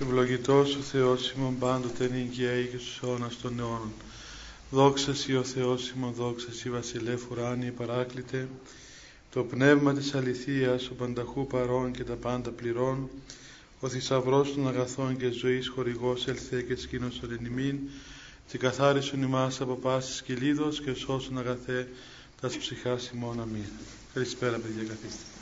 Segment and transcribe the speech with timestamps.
[0.00, 3.92] Ευλογητός ο Θεός ημών πάντοτε νικιαίη και στους αιώνας των αιώνων.
[4.70, 8.48] Δόξας Σοι ο Θεός ημών, δόξας Σοι βασιλεύ ουράνιε παράκλητε,
[9.32, 13.08] το πνεύμα της αληθείας, ο πανταχού παρών και τα πάντα πληρών,
[13.80, 17.78] ο θησαυρός των αγαθών και ζωής χορηγός ελθέ και σκήνος ορενημήν,
[18.48, 21.88] και καθάρισον ημάς από πάσης κυλίδος και σώσον αγαθέ
[22.40, 23.40] τας ψυχάς ημών.
[23.40, 23.64] Αμήν.
[24.14, 25.35] Καλησπέρα παιδιά καθίστε.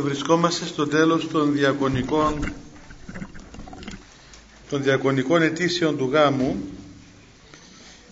[0.00, 2.52] Βρισκόμαστε στο τέλος των διακονικών
[4.70, 6.62] των διακονικών αιτήσεων του γάμου.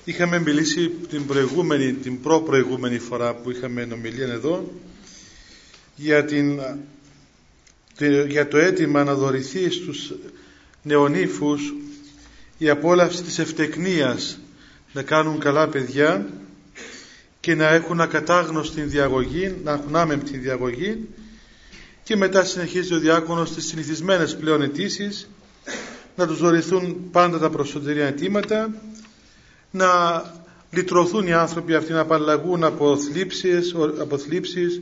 [0.04, 4.72] Είχαμε μιλήσει την προηγούμενη την προ-προηγούμενη φορά που είχαμε ενομιλία εδώ
[5.96, 6.60] για, την,
[8.28, 10.12] για το αίτημα να δωρηθεί στους
[10.82, 11.74] νεονύφους
[12.58, 14.38] η απόλαυση της ευτεκνίας
[14.92, 16.26] να κάνουν καλά παιδιά
[17.40, 21.08] και να έχουν ακατάγνωστη διαγωγή, να έχουν άμεμπτη διαγωγή
[22.08, 25.28] και μετά συνεχίζει ο διάκονος στις συνηθισμένες πλέον αιτήσεις
[26.16, 28.74] να τους δωρηθούν πάντα τα προσωτερικά αιτήματα
[29.70, 29.86] να
[30.70, 34.80] λυτρωθούν οι άνθρωποι αυτοί να απαλλαγούν από θλίψεις, από θλίψεις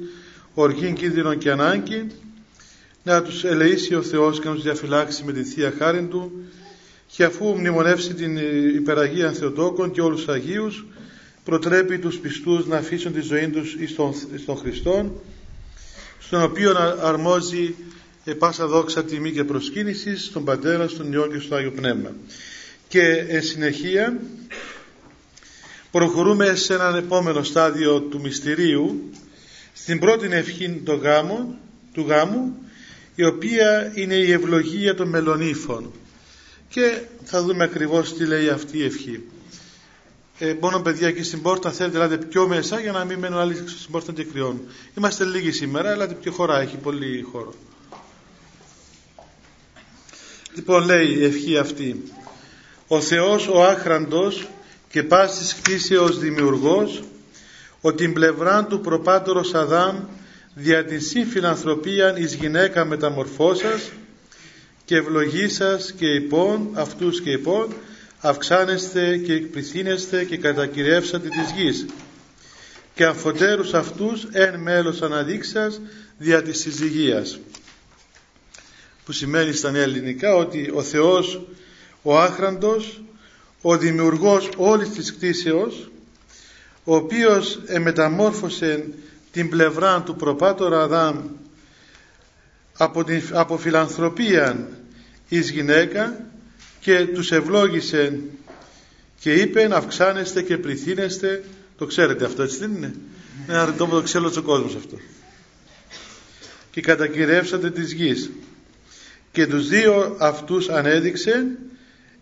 [0.55, 2.07] οργήν, κίνδυνο και ανάγκη
[3.03, 6.33] να τους ελεήσει ο Θεός και να τους διαφυλάξει με τη Θεία Χάρη Του.
[7.07, 8.37] Και αφού μνημονεύσει την
[8.77, 10.87] υπεραγία Θεοτόκων και όλους τους Αγίους
[11.45, 15.13] προτρέπει τους πιστούς να αφήσουν τη ζωή τους στον, στον Χριστόν
[16.27, 17.75] στον οποίο αρμόζει
[18.25, 22.11] ε, πάσα δόξα τιμή και προσκύνησης στον Πατέρα, στον Υιό και στο Άγιο Πνεύμα.
[22.89, 24.21] Και εν συνεχεία
[25.91, 29.11] προχωρούμε σε έναν επόμενο στάδιο του μυστηρίου
[29.73, 31.59] στην πρώτη ευχή του γάμου,
[31.93, 32.55] του γάμου
[33.15, 35.93] η οποία είναι η ευλογία των μελονύφων
[36.69, 39.23] και θα δούμε ακριβώς τι λέει αυτή η ευχή
[40.39, 43.55] ε, μόνο παιδιά εκεί στην πόρτα θέλετε ελάτε πιο μέσα για να μην μένουν άλλοι
[43.55, 44.61] στην πόρτα και κρυώνουν.
[44.99, 47.55] Είμαστε λίγοι σήμερα ελάτε πιο χωρά έχει πολύ χώρο.
[50.55, 52.03] Λοιπόν λέει η ευχή αυτή.
[52.87, 54.49] Ο Θεός ο άχραντος
[54.91, 57.03] και πάσης κτίσεως δημιουργός
[57.81, 59.97] ο την πλευρά του προπάτορος Αδάμ
[60.55, 63.91] δια την συμφιλανθρωπία εις γυναίκα μεταμορφώσας
[64.85, 67.75] και ευλογήσας και υπόν αυτούς και υπόν
[68.29, 71.87] αυξάνεστε και εκπληθύνεστε και κατακυρεύσατε της γης.
[72.95, 75.81] Και αφωτέρους αυτούς εν μέλος αναδείξας
[76.19, 77.39] δια της συζυγίας.
[79.05, 81.47] Που σημαίνει στα νέα ελληνικά ότι ο Θεός
[82.03, 83.03] ο άχραντος
[83.61, 85.91] ο δημιουργός όλης της κτίσεως
[86.85, 88.89] ο οποίος εμεταμόρφωσε
[89.33, 91.29] την πλευρά του προπάτορα Αδάμ
[92.77, 94.69] από, την, από φιλανθρωπία
[95.29, 96.27] εις γυναίκα
[96.87, 98.21] και τους ευλόγησε
[99.21, 101.45] και είπε να αυξάνεστε και πληθύνεστε
[101.79, 102.95] το ξέρετε αυτό έτσι δεν είναι;
[103.49, 104.97] Ένα ρητό που το ξέρει ο κόσμος αυτό.
[106.71, 108.31] Και κατακυρεύσατε της γης
[109.33, 111.47] και τους δύο αυτούς ανέδειξε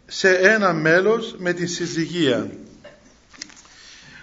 [0.07, 2.51] σε ένα μέλος με τη συζυγία.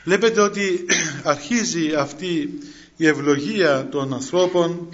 [0.03, 0.85] Βλέπετε ότι
[1.23, 2.59] αρχίζει αυτή
[2.97, 4.89] η ευλογία των ανθρώπων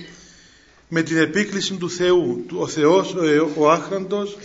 [0.87, 3.15] με την επίκληση του Θεού ο Θεός
[3.55, 4.37] ο άχραντος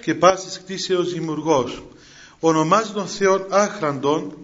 [0.00, 1.82] και πάσης κτίσεως δημιουργός.
[2.40, 4.36] Ονομάζει τον Θεό άχραντον,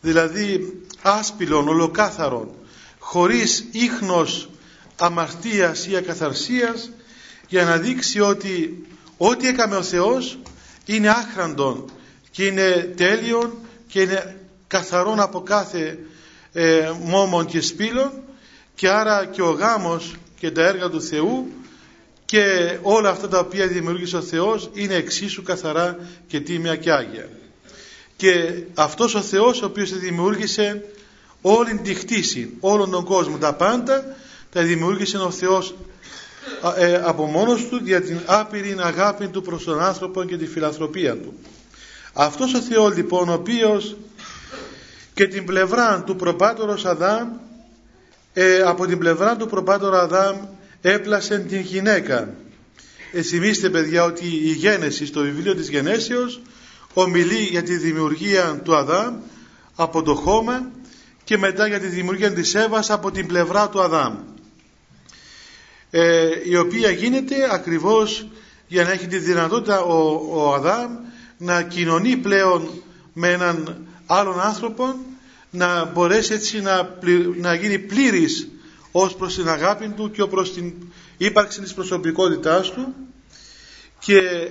[0.00, 2.50] δηλαδή άσπυλον, ολοκάθαρον,
[2.98, 4.48] χωρίς ίχνος
[4.96, 6.90] αμαρτίας ή ακαθαρσίας,
[7.48, 8.86] για να δείξει ότι
[9.16, 10.38] ό,τι έκαμε ο Θεός
[10.84, 11.90] είναι άχραντον
[12.30, 13.52] και είναι τέλειον
[13.86, 15.98] και είναι καθαρόν από κάθε
[16.52, 18.12] ε, μόμον και σπήλων
[18.74, 21.52] και άρα και ο γάμος και τα έργα του Θεού
[22.26, 27.28] και όλα αυτά τα οποία δημιούργησε ο Θεός είναι εξίσου καθαρά και τίμια και άγια.
[28.16, 30.84] Και αυτός ο Θεός ο οποίος δημιούργησε
[31.40, 34.16] όλη τη χτίση, όλον τον κόσμο, τα πάντα
[34.52, 35.74] τα δημιούργησε ο Θεός
[36.76, 41.16] ε, από μόνος του για την άπειρη αγάπη του προς τον άνθρωπο και τη φιλανθρωπία
[41.16, 41.34] του.
[42.12, 43.96] Αυτός ο Θεός λοιπόν ο οποίος
[45.14, 47.28] και την πλευρά του προπάτορος Αδάμ
[48.32, 50.36] ε, από την πλευρά του προπάτορα Αδάμ
[50.90, 52.34] έπλασε την γυναίκα.
[53.12, 56.40] Εσυμίστε παιδιά ότι η γένεσης στο βιβλίο της γενέσεως
[56.92, 59.16] ομιλεί για τη δημιουργία του Αδάμ
[59.74, 60.70] από το χώμα
[61.24, 64.14] και μετά για τη δημιουργία της Εύας από την πλευρά του Αδάμ
[65.90, 68.26] ε, η οποία γίνεται ακριβώς
[68.66, 70.92] για να έχει τη δυνατότητα ο, ο Αδάμ
[71.38, 72.68] να κοινωνεί πλέον
[73.12, 74.94] με έναν άλλον άνθρωπο
[75.50, 76.98] να μπορέσει έτσι να,
[77.40, 78.48] να γίνει πλήρης
[78.98, 80.72] ως προς την αγάπη του και ως προς την
[81.16, 82.94] ύπαρξη της προσωπικότητάς του
[83.98, 84.48] και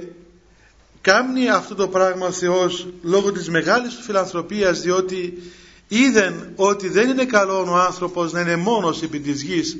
[1.01, 5.41] κάνει αυτό το πράγμα ο Θεός λόγω της μεγάλης του φιλανθρωπίας διότι
[5.87, 9.77] είδεν ότι δεν είναι καλό ο άνθρωπος να είναι μόνος επί της γης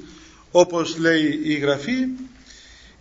[0.52, 1.98] όπως λέει η Γραφή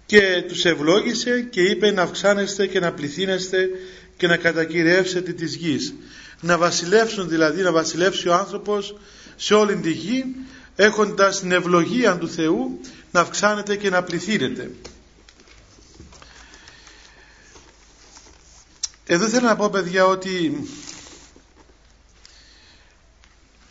[0.06, 3.68] και τους ευλόγησε και είπε να αυξάνεστε και να πληθύνεστε
[4.16, 5.94] και να κατακυρεύσετε της γης.
[6.40, 8.94] Να βασιλεύσουν δηλαδή να βασιλεύσει ο άνθρωπος
[9.36, 10.24] σε όλη τη γη
[10.76, 12.80] έχοντας την ευλογία του Θεού
[13.10, 14.70] να αυξάνεται και να πληθύνεται
[19.06, 20.66] εδώ θέλω να πω παιδιά ότι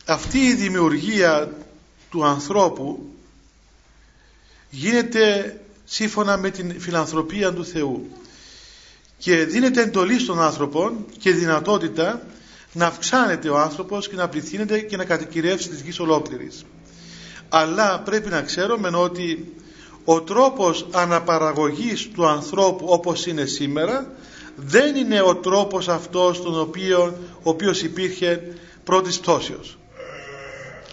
[0.06, 1.52] αυτή η δημιουργία
[2.10, 3.10] του ανθρώπου
[4.70, 8.10] γίνεται σύμφωνα με την φιλανθρωπία του Θεού
[9.18, 12.26] και δίνεται εντολή στον άνθρωπο και δυνατότητα
[12.74, 16.66] να αυξάνεται ο άνθρωπος και να πληθύνεται και να κατοικηρεύσει της γης ολόκληρης.
[17.56, 19.54] Αλλά πρέπει να ξέρουμε ότι
[20.06, 24.12] ο τρόπος αναπαραγωγής του ανθρώπου όπως είναι σήμερα
[24.56, 28.44] δεν είναι ο τρόπος αυτός τον οποίο, ο οποίος υπήρχε
[28.84, 29.78] πρώτης πτώσεως.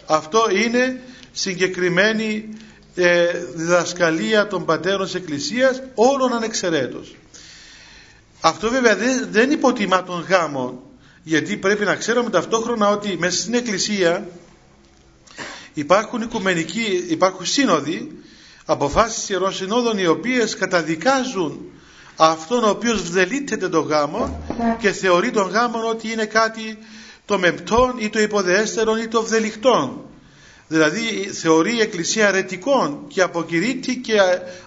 [0.06, 1.00] Αυτό είναι
[1.32, 2.48] συγκεκριμένη
[2.94, 7.14] ε, διδασκαλία των πατέρων της Εκκλησίας όλων ανεξαιρέτως.
[8.40, 10.82] Αυτό βέβαια δεν, δεν υποτιμά τον γάμο
[11.22, 14.26] γιατί πρέπει να ξέρουμε ταυτόχρονα ότι μέσα στην Εκκλησία
[15.80, 18.18] υπάρχουν οικουμενικοί, υπάρχουν σύνοδοι
[18.64, 21.60] αποφάσεις Ιερών Συνόδων οι οποίες καταδικάζουν
[22.16, 24.44] αυτόν ο οποίος βδελίτεται τον γάμο
[24.78, 26.78] και θεωρεί τον γάμο ότι είναι κάτι
[27.24, 30.04] το μεπτόν ή το υποδεέστερον ή το βδελιχτόν.
[30.68, 34.16] Δηλαδή θεωρεί η Εκκλησία αρετικών και αποκηρύττει και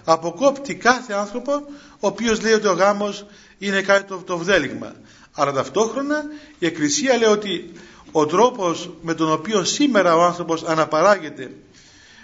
[0.04, 1.52] αποκόπτει κάθε άνθρωπο
[1.90, 3.26] ο οποίος λέει ότι ο γάμος
[3.58, 4.92] είναι κάτι το, το βδέλιγμα.
[5.32, 6.24] Αλλά ταυτόχρονα
[6.58, 7.72] η Εκκλησία λέει ότι
[8.16, 11.50] ο τρόπος με τον οποίο σήμερα ο άνθρωπος αναπαράγεται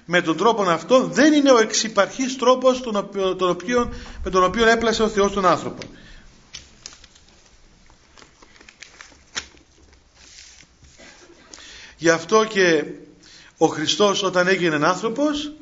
[0.04, 3.92] με τον τρόπο αυτό δεν είναι ο εξυπαρχής τρόπος τον οποίο, τον οποίο,
[4.24, 5.82] με τον οποίο έπλασε ο Θεός τον άνθρωπο.
[11.96, 12.84] Γι' αυτό και
[13.56, 15.52] ο Χριστός όταν έγινε άνθρωπος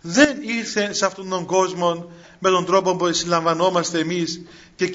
[0.00, 4.42] δεν ήρθε σε αυτόν τον κόσμο με τον τρόπο που συλλαμβανόμαστε εμείς
[4.76, 4.86] και,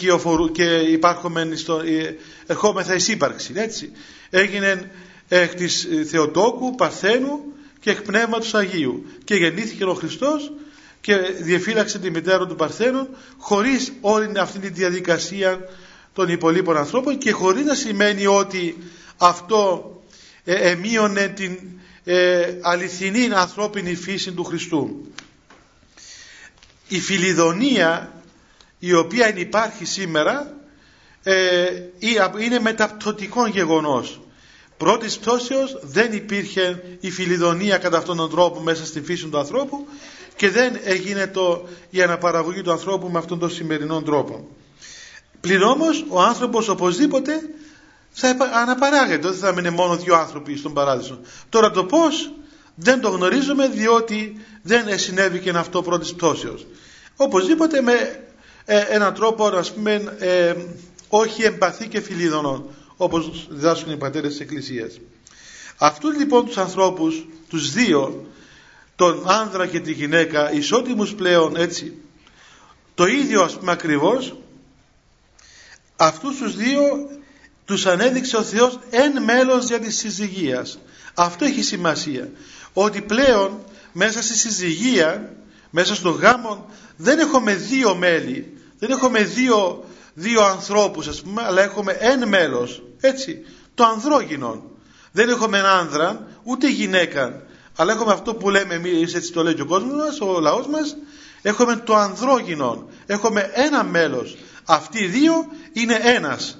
[0.51, 3.91] και υπάρχουμε στο, ε, ερχόμεθα εις ύπαρξη έτσι.
[4.33, 4.91] Έγινε
[5.27, 7.39] εκ της Θεοτόκου, Παρθένου
[7.79, 10.51] και εκ Πνεύματος Αγίου και γεννήθηκε ο Χριστός
[11.01, 13.07] και διεφύλαξε τη μητέρα του Παρθένου
[13.37, 15.59] χωρίς όλη αυτή τη διαδικασία
[16.13, 18.77] των υπολείπων ανθρώπων και χωρίς να σημαίνει ότι
[19.17, 19.91] αυτό
[20.43, 21.57] ε, εμείωνε την
[22.03, 25.07] ε, αληθινή ανθρώπινη φύση του Χριστού.
[26.87, 28.13] Η φιλιδονία
[28.79, 30.62] η οποία υπάρχει σήμερα
[31.23, 31.65] ε,
[32.39, 34.19] είναι μεταπτωτικό γεγονός.
[34.77, 39.87] Πρώτης πτώσεως δεν υπήρχε η φιλιδονία κατά αυτόν τον τρόπο μέσα στη φύση του ανθρώπου
[40.35, 44.47] και δεν έγινε το, η αναπαραγωγή του ανθρώπου με αυτόν τον σημερινό τρόπο.
[45.41, 47.41] Πλην όμως ο άνθρωπος οπωσδήποτε
[48.11, 51.19] θα αναπαράγεται, δεν θα μείνει μόνο δύο άνθρωποι στον παράδεισο.
[51.49, 52.31] Τώρα το πώς
[52.75, 56.65] δεν το γνωρίζουμε διότι δεν συνέβη και αυτό πρώτης πτώσεως.
[57.15, 58.23] Οπωσδήποτε με
[58.65, 60.55] ε, έναν τρόπο ας πούμε ε,
[61.15, 64.99] όχι εμπαθή και φιλίδωνο όπως διδάσκουν οι πατέρες της Εκκλησίας.
[65.77, 68.25] Αυτούς λοιπόν τους ανθρώπους, τους δύο,
[68.95, 71.93] τον άνδρα και τη γυναίκα, ισότιμους πλέον έτσι,
[72.95, 74.35] το ίδιο ας πούμε ακριβώς,
[75.95, 76.81] αυτούς τους δύο
[77.65, 80.79] τους ανέδειξε ο Θεός εν μέλος για της συζυγίας.
[81.13, 82.29] Αυτό έχει σημασία.
[82.73, 85.33] Ότι πλέον μέσα στη συζυγία,
[85.69, 91.61] μέσα στον γάμο δεν έχουμε δύο μέλη, δεν έχουμε δύο, δύο ανθρώπους ας πούμε, αλλά
[91.61, 94.63] έχουμε εν μέλος, έτσι, το ανδρόγυνο.
[95.11, 97.41] Δεν έχουμε άνδρα, ούτε γυναίκα,
[97.75, 100.67] αλλά έχουμε αυτό που λέμε εμείς, έτσι το λέει και ο κόσμος μας, ο λαός
[100.67, 100.95] μας,
[101.41, 104.37] έχουμε το ανδρόγυνο, έχουμε ένα μέλος.
[104.65, 106.57] Αυτοί οι δύο είναι ένας.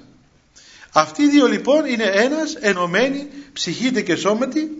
[0.92, 4.70] Αυτοί οι δύο λοιπόν είναι ένας ενωμένοι ψυχήτε και σώματι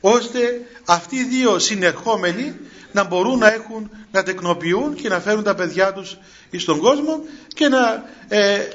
[0.00, 2.56] ώστε αυτοί οι δύο συνερχόμενοι
[2.96, 6.16] να μπορούν να έχουν, να τεκνοποιούν και να φέρουν τα παιδιά τους
[6.56, 7.20] στον κόσμο
[7.54, 8.68] και να ε,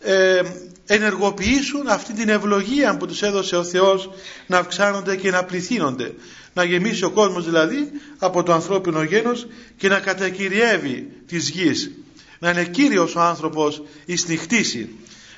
[0.00, 0.42] ε,
[0.86, 4.10] ενεργοποιήσουν αυτή την ευλογία που τους έδωσε ο Θεός
[4.46, 6.14] να αυξάνονται και να πληθύνονται.
[6.52, 11.90] Να γεμίσει ο κόσμος δηλαδή από το ανθρώπινο γένος και να κατακυριεύει της γης.
[12.38, 14.38] Να είναι κύριος ο άνθρωπος εις τη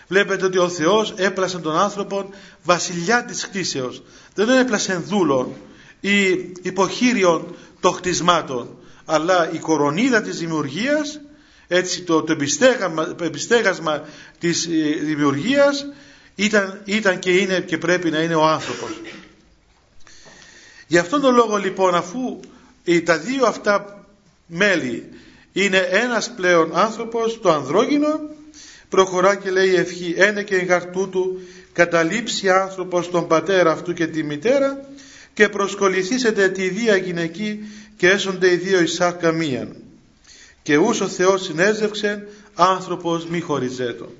[0.08, 2.30] Βλέπετε ότι ο Θεός έπλασε τον άνθρωπο
[2.64, 4.02] βασιλιά της κτίσεως.
[4.34, 5.52] Δεν τον έπλασε δούλον
[6.00, 6.28] ή
[6.62, 11.20] υποχείριον των κτισμάτων, αλλά η κορονίδα της δημιουργίας,
[11.68, 14.02] έτσι το, το επιστέγασμα, επιστέγασμα
[14.38, 15.86] της ε, δημιουργίας
[16.34, 19.00] ήταν, ήταν και είναι και πρέπει να είναι ο άνθρωπος.
[20.86, 22.40] Γι' αυτόν τον λόγο λοιπόν αφού
[23.04, 24.06] τα δύο αυτά
[24.46, 25.08] μέλη
[25.52, 28.20] είναι ένας πλέον άνθρωπος, το ανδρόγυνο,
[28.88, 31.40] προχωρά και λέει ευχή, ένε και εγκαρτού του
[31.72, 34.80] καταλήψει άνθρωπος τον πατέρα αυτού και τη μητέρα
[35.34, 37.60] και προσκοληθήσετε τη δία γυναική
[37.96, 39.76] και έσονται οι δύο εις σάρκα μίαν.
[40.62, 44.12] Και ούς ο Θεός συνέζευξε άνθρωπος μη χωριζέτο.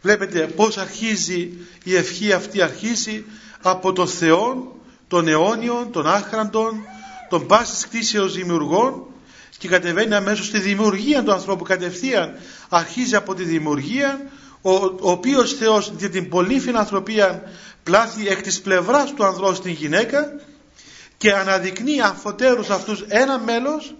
[0.00, 1.50] Βλέπετε πώς αρχίζει
[1.84, 3.24] η ευχή αυτή αρχίζει
[3.62, 4.76] από το Θεό,
[5.08, 6.84] τον αιώνιον, τον άχραντον,
[7.28, 9.04] τον πάσης κτήσεως δημιουργών
[9.58, 12.34] και κατεβαίνει αμέσως στη δημιουργία του ανθρώπου κατευθείαν
[12.68, 14.30] αρχίζει από τη δημιουργία
[14.62, 17.42] ο, ο οποίος Θεός για την πολύ φιλανθρωπία
[17.82, 20.40] πλάθει εκ της πλευράς του ανδρός στην γυναίκα
[21.16, 23.94] και αναδεικνύει αφωτέρους αυτούς ένα μέλος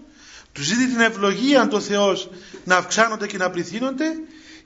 [0.51, 2.29] τους ζητεί την ευλογία του Θεός
[2.63, 4.05] να αυξάνονται και να πληθύνονται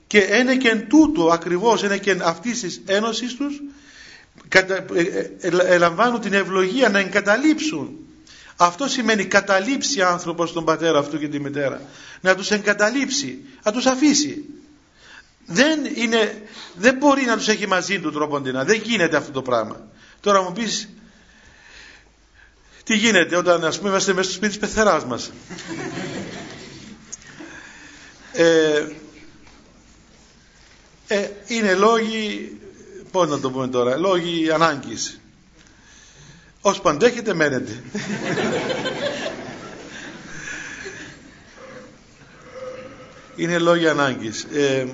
[0.06, 3.60] και είναι και εν τούτο ακριβώς είναι και αυτής της ένωσης τους
[4.48, 4.58] ε,
[5.40, 7.96] ε, ελαμβάνουν την ευλογία να εγκαταλείψουν.
[8.56, 11.80] Αυτό σημαίνει καταλήψει άνθρωπος τον πατέρα αυτού και τη μητέρα.
[12.20, 14.44] Να τους εγκαταλείψει να τους αφήσει
[15.46, 16.42] δεν, είναι,
[16.74, 19.88] δεν μπορεί να τους έχει μαζί του τρόποντινα δεν γίνεται αυτό το πράγμα.
[20.20, 20.88] Τώρα μου πεις
[22.84, 25.30] τι γίνεται όταν ας πούμε είμαστε μέσα στο σπίτι της πεθεράς μας.
[28.32, 28.86] Ε,
[31.06, 32.52] ε, είναι λόγοι
[33.10, 35.20] πώς να το πούμε τώρα λόγοι ανάγκης.
[36.60, 37.82] Ως παντέχετε μένετε.
[43.36, 44.44] Είναι λόγοι ανάγκης.
[44.44, 44.86] Ε,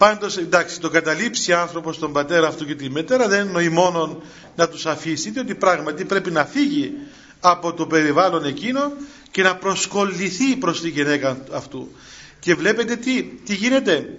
[0.00, 4.22] πάντως εντάξει το καταλήψει άνθρωπος τον πατέρα αυτού και τη μητέρα δεν εννοεί μόνο
[4.56, 6.92] να τους αφήσει διότι πράγματι πρέπει να φύγει
[7.40, 8.92] από το περιβάλλον εκείνο
[9.30, 11.92] και να προσκολληθεί προς τη γυναίκα αυτού.
[12.38, 14.18] Και βλέπετε τι, τι γίνεται.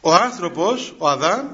[0.00, 1.46] Ο άνθρωπος, ο Αδάμ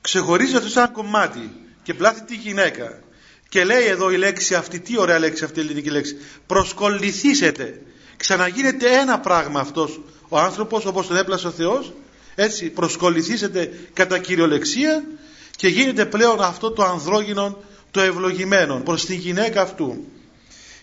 [0.00, 1.50] ξεχωρίζει αυτός σαν ένα κομμάτι
[1.82, 3.00] και πλάθει τη γυναίκα.
[3.48, 6.16] Και λέει εδώ η λέξη αυτή, τι ωραία λέξη αυτή η ελληνική λέξη.
[6.46, 7.82] Προσκολληθήσετε
[8.16, 11.92] ξαναγίνεται ένα πράγμα αυτός ο άνθρωπος όπως τον έπλασε ο Θεός
[12.40, 15.04] έτσι προσκοληθήσετε κατά κυριολεξία
[15.56, 17.58] και γίνεται πλέον αυτό το ανδρόγυνο
[17.90, 20.04] το ευλογημένο προς τη γυναίκα αυτού.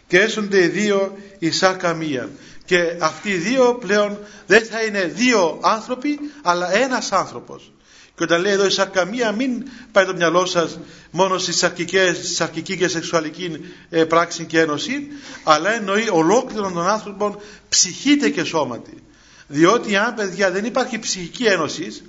[0.08, 2.30] Και έσονται οι δύο η σάκα μία.
[2.66, 7.72] Και αυτοί οι δύο πλέον δεν θα είναι δύο άνθρωποι αλλά ένας άνθρωπος.
[8.16, 10.80] Και όταν λέει εδώ η σαρκαμία μην πάει το μυαλό σας
[11.12, 13.58] μόνο στις σαρκικές, σαρκική και σεξουαλική
[13.90, 15.08] ε, πράξη και ένωση
[15.44, 19.04] αλλά εννοεί ολόκληρον των άνθρωπων ψυχήτε και σώματι
[19.48, 22.04] διότι αν παιδιά δεν υπάρχει ψυχική ένωσης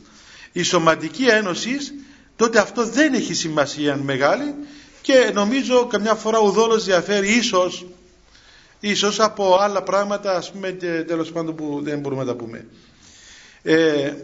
[0.52, 1.95] η σωματική ένωσης
[2.37, 4.55] τότε αυτό δεν έχει σημασία μεγάλη
[5.00, 7.87] και νομίζω καμιά φορά ουδόλως διαφέρει ίσως
[8.81, 12.66] ίσως από άλλα πράγματα ας πούμε και τέλος πάντων που δεν μπορούμε να τα πούμε.
[13.62, 14.14] Ε,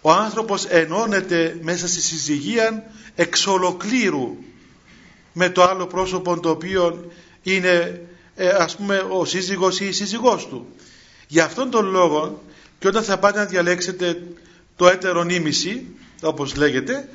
[0.00, 4.36] ο άνθρωπος ενώνεται μέσα στη συζυγία εξ ολοκλήρου
[5.32, 7.12] με το άλλο πρόσωπο το οποίο
[7.42, 8.00] είναι
[8.34, 10.66] ε, ας πούμε ο σύζυγος ή η σύζυγός του.
[11.26, 12.42] Για αυτόν τον λόγο
[12.82, 14.22] και όταν θα πάτε να διαλέξετε
[14.76, 15.86] το έτερο νήμιση
[16.22, 17.08] όπως λέγεται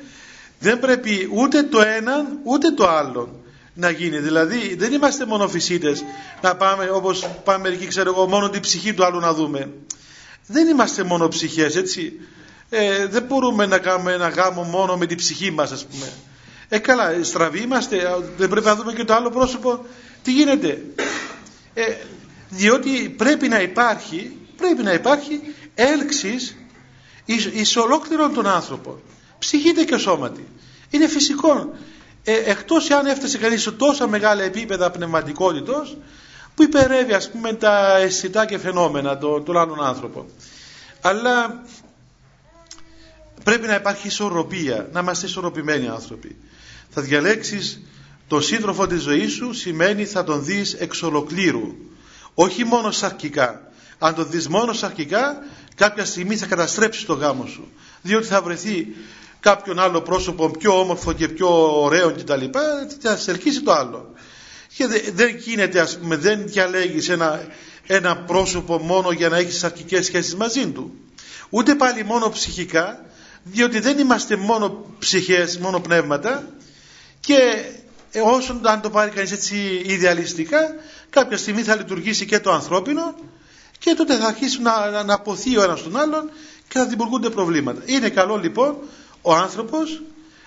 [0.58, 3.28] δεν πρέπει ούτε το έναν ούτε το άλλον
[3.74, 4.18] να γίνει.
[4.18, 6.04] Δηλαδή δεν είμαστε μόνο φυσίτες
[6.42, 9.70] να πάμε όπως πάμε μερικοί ξέρω εγώ μόνο την ψυχή του άλλου να δούμε.
[10.46, 12.12] Δεν είμαστε μόνο ψυχές έτσι.
[12.68, 16.06] Ε, δεν μπορούμε να κάνουμε ένα γάμο μόνο με την ψυχή μας ας πούμε.
[16.68, 17.96] Ε καλά στραβοί είμαστε
[18.36, 19.86] δεν πρέπει να δούμε και το άλλο πρόσωπο
[20.22, 20.82] τι γίνεται;
[21.74, 21.82] Ε,
[22.48, 25.40] διότι πρέπει να υπάρχει πρέπει να υπάρχει
[25.74, 26.56] έλξης
[27.24, 29.00] εις, εις ολόκληρον τον άνθρωπο.
[29.38, 30.46] Ψυχείται και σώματι.
[30.90, 31.74] Είναι φυσικό
[32.24, 35.96] ε, εκτός αν έφτασε κανείς σε τόσα μεγάλα επίπεδα πνευματικότητος
[36.54, 40.26] που υπερεύει ας πούμε τα αισθητά και φαινόμενα των, των άλλων άνθρωπων.
[41.00, 41.62] Αλλά
[43.44, 46.36] πρέπει να υπάρχει ισορροπία, να είμαστε ισορροπημένοι άνθρωποι.
[46.90, 47.80] Θα διαλέξεις
[48.28, 51.74] τον σύντροφο της ζωής σου σημαίνει θα τον δεις εξ ολοκλήρου.
[52.34, 53.67] Όχι μόνο σαρκικά.
[53.98, 55.42] Αν τον δεις μόνος σαρκικά
[55.74, 57.72] κάποια στιγμή θα καταστρέψεις το γάμο σου.
[58.02, 58.86] Διότι θα βρεθεί
[59.40, 62.44] κάποιον άλλο πρόσωπο πιο όμορφο και πιο ωραίο κτλ.
[63.00, 64.12] θα σε ελκύσει το άλλο.
[64.76, 67.46] Και δεν γίνεται, ας πούμε, δεν διαλέγεις ένα,
[67.86, 70.92] ένα πρόσωπο μόνο για να έχεις αρχικές σχέσεις μαζί του.
[71.50, 73.04] Ούτε πάλι μόνο ψυχικά,
[73.42, 76.48] διότι δεν είμαστε μόνο ψυχές, μόνο πνεύματα
[77.20, 77.36] και
[78.22, 80.58] όσο αν το πάρει κανείς έτσι ιδεαλιστικά,
[81.10, 83.14] κάποια στιγμή θα λειτουργήσει και το ανθρώπινο
[83.78, 86.30] και τότε θα αρχίσει να, να, να αποθεί ο ένας τον άλλον
[86.68, 87.82] και θα δημιουργούνται προβλήματα.
[87.84, 88.76] Είναι καλό λοιπόν
[89.22, 90.02] ο άνθρωπος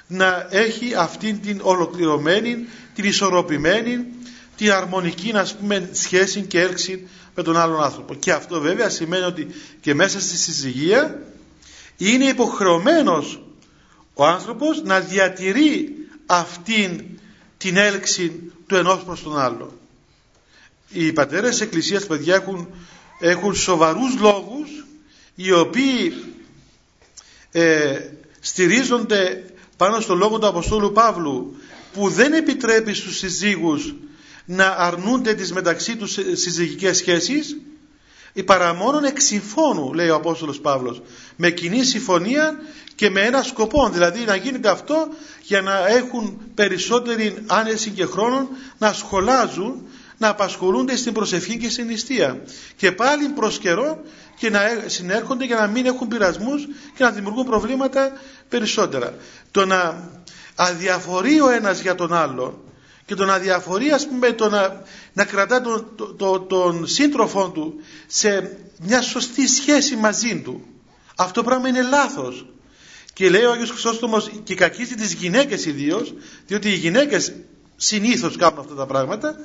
[0.07, 4.05] να έχει αυτήν την ολοκληρωμένη, την ισορροπημένη,
[4.55, 8.13] την αρμονική να πούμε, σχέση και έλξη με τον άλλον άνθρωπο.
[8.13, 9.47] Και αυτό βέβαια σημαίνει ότι
[9.81, 11.21] και μέσα στη συζυγία
[11.97, 13.41] είναι υποχρεωμένος
[14.13, 15.95] ο άνθρωπος να διατηρεί
[16.25, 17.03] αυτήν
[17.57, 19.79] την έλξη του ενός προς τον άλλο.
[20.89, 22.67] Οι πατέρες της Εκκλησίας, παιδιά, έχουν,
[23.21, 24.85] έχουν σοβαρούς λόγους
[25.35, 26.13] οι οποίοι
[27.51, 27.99] ε,
[28.39, 29.43] στηρίζονται
[29.77, 31.55] πάνω στο λόγο του Αποστόλου Παύλου
[31.93, 33.93] που δεν επιτρέπει στους συζύγους
[34.45, 37.57] να αρνούνται τις μεταξύ τους συζυγικές σχέσεις
[38.33, 41.01] η παραμόνων εξυμφώνου λέει ο Απόστολος Παύλος
[41.35, 42.59] με κοινή συμφωνία
[42.95, 45.07] και με ένα σκοπό δηλαδή να γίνεται αυτό
[45.41, 49.87] για να έχουν περισσότερη άνεση και χρόνο να σχολάζουν
[50.21, 52.41] να απασχολούνται στην προσευχή και στην νηστεία.
[52.75, 54.01] Και πάλι προς καιρό
[54.37, 58.11] και να συνέρχονται για να μην έχουν πειρασμούς και να δημιουργούν προβλήματα
[58.49, 59.13] περισσότερα.
[59.51, 60.09] Το να
[60.55, 62.63] αδιαφορεί ο ένας για τον άλλο
[63.05, 64.81] και το να διαφορεί ας πούμε το να,
[65.13, 70.65] να κρατά τον, το, τον σύντροφό του σε μια σωστή σχέση μαζί του
[71.15, 72.45] αυτό πράγμα είναι λάθος.
[73.13, 76.13] Και λέει ο Άγιος Χρυσόστομος και κακίζει τις γυναίκες ιδίως,
[76.47, 77.33] διότι οι γυναίκες
[77.75, 79.35] συνήθως κάνουν αυτά τα πράγματα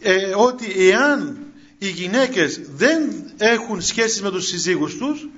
[0.00, 1.38] ε, ότι εάν
[1.78, 5.28] οι γυναίκες δεν έχουν σχέσεις με τους συζύγους τους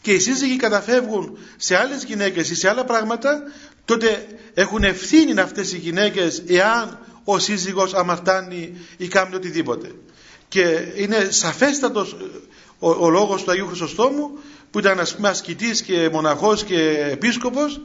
[0.00, 3.42] και οι σύζυγοι καταφεύγουν σε άλλες γυναίκες ή σε άλλα πράγματα
[3.84, 9.90] τότε έχουν ευθύνη αυτές οι γυναίκες εάν ο σύζυγος αμαρτάνει ή κάνει οτιδήποτε.
[10.48, 12.16] Και είναι σαφέστατος
[12.78, 14.38] ο, ο λόγος του Αγίου Χρυσοστόμου
[14.70, 17.80] που ήταν ας πούμε ασκητής και μοναχός και επίσκοπος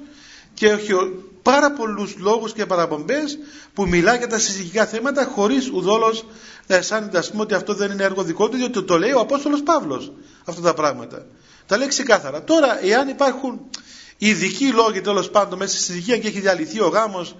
[0.59, 0.93] και έχει
[1.41, 3.37] πάρα πολλούς λόγους και παραπομπές
[3.73, 6.25] που μιλά για τα συζυγικά θέματα χωρίς ουδόλως
[6.67, 9.19] να αισθάνεται ας πούμε ότι αυτό δεν είναι έργο δικό του διότι το λέει ο
[9.19, 10.11] Απόστολος Παύλος
[10.45, 11.25] αυτά τα πράγματα.
[11.65, 12.43] Τα λέει ξεκάθαρα.
[12.43, 13.59] Τώρα εάν υπάρχουν
[14.17, 17.35] ειδικοί λόγοι τέλος πάντων μέσα στη συζυγία και έχει διαλυθεί ο γάμος,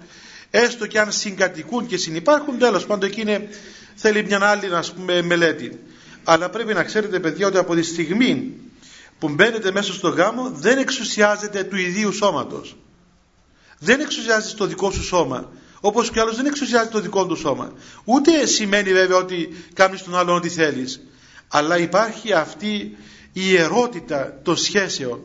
[0.50, 3.48] έστω και αν συγκατοικούν και συνεπάρχουν, τέλος πάντων εκεί είναι,
[3.94, 5.80] θέλει μια άλλη ας πούμε, μελέτη.
[6.24, 8.54] Αλλά πρέπει να ξέρετε, παιδιά, ότι από τη στιγμή
[9.18, 12.76] που μπαίνετε μέσα στο γάμο δεν εξουσιάζεται του ιδίου σώματος.
[13.82, 15.48] Δεν εξουσιάζεται το δικό σου σώμα.
[15.80, 17.72] Όπως και άλλος δεν εξουσιάζεται το δικό του σώμα.
[18.04, 21.00] Ούτε σημαίνει βέβαια ότι κάνεις τον άλλον ό,τι θέλεις.
[21.48, 22.96] Αλλά υπάρχει αυτή
[23.32, 25.20] η ιερότητα των σχέσεων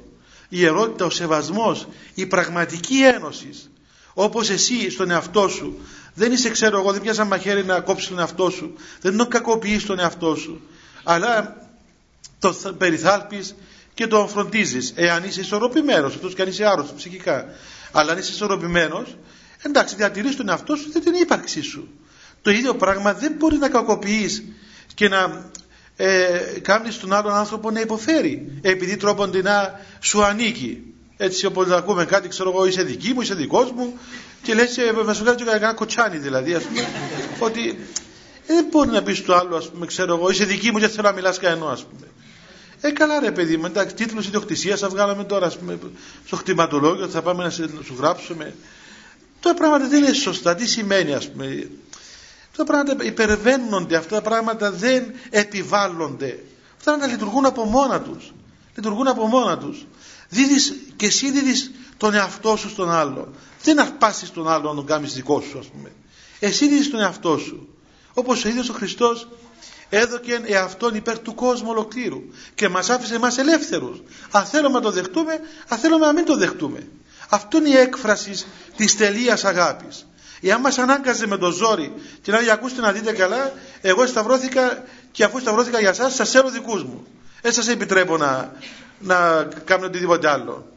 [0.50, 3.70] η ιερότητα, ο σεβασμός, η πραγματική ένωσης.
[4.14, 5.80] Όπως εσύ στον εαυτό σου
[6.14, 9.86] δεν είσαι ξέρω εγώ, δεν πιάσα μαχαίρι να κόψεις τον εαυτό σου, δεν τον κακοποιείς
[9.86, 10.62] τον εαυτό σου,
[11.04, 11.58] αλλά
[12.40, 13.56] το περιθάλπεις
[13.94, 14.94] και τον φροντίζεις.
[14.96, 17.46] Εάν είσαι ισορροπημένος, αυτός και αν είσαι άρρωστος ψυχικά,
[17.98, 19.18] αλλά αν είσαι ισορροπημένος,
[19.62, 21.88] εντάξει διατηρείς τον εαυτό σου, δεν την ύπαρξή σου.
[22.42, 24.44] Το ίδιο πράγμα δεν μπορεί να κακοποιείς
[24.94, 25.50] και να
[25.96, 30.94] ε, κάνεις τον άλλον άνθρωπο να υποφέρει επειδή τρόποντινά σου ανήκει.
[31.18, 34.00] Έτσι όπως να ακούμε κάτι ξέρω εγώ είσαι δική μου, είσαι δικός μου
[34.42, 36.88] και λες ε, με σου κάνει και κανένα κοτσάνι δηλαδή ας πούμε.
[37.40, 37.70] Ότι
[38.48, 40.88] ε, δεν μπορεί να πεις στο άλλο ας πούμε ξέρω εγώ είσαι δική μου και
[40.88, 42.08] θέλω να μιλάς κανένα ας πούμε
[42.82, 45.80] ε, καλά ρε παιδί μου, εντάξει, τίτλος ιδιοκτησίας θα βγάλαμε τώρα ας πούμε,
[46.26, 48.56] στο χτιματολόγιο, θα πάμε να σου γράψουμε.
[49.40, 50.56] Τώρα πράγματα δεν είναι σωστά.
[50.56, 51.70] Τι σημαίνει, ας πούμε,
[52.58, 56.44] Αυτά τα πράγματα υπερβαίνονται, αυτά τα πράγματα δεν επιβάλλονται.
[56.78, 58.34] Αυτά να λειτουργούν από μόνα τους.
[58.76, 59.86] Λειτουργούν από μόνα τους.
[60.30, 63.34] Δίδεις, και εσύ δίδεις τον εαυτό σου στον άλλο.
[63.64, 65.92] Δεν αρπάσεις τον άλλο να τον κάνεις δικό σου ας πούμε.
[66.40, 67.68] Εσύ δίδεις τον εαυτό σου.
[68.14, 69.28] Όπως ο ίδιος ο Χριστός
[69.90, 72.22] έδωκε εαυτόν υπέρ του κόσμου ολοκλήρου
[72.56, 74.02] και μας άφησε εμάς ελεύθερους.
[74.32, 76.88] Αν θέλουμε να το δεχτούμε, αν θέλουμε να μην το δεχτούμε.
[77.30, 78.46] Αυτό είναι η έκφραση
[78.76, 80.08] της τελείας αγάπης.
[80.42, 84.84] Εάν μας ανάγκαζε με το ζόρι και να λέει ακούστε να δείτε καλά, εγώ σταυρώθηκα
[85.12, 87.08] και αφού σταυρώθηκα για εσάς, σας έρω δικούς μου.
[87.42, 88.52] Δεν σας επιτρέπω να,
[89.00, 90.68] να κάνω οτιδήποτε άλλο.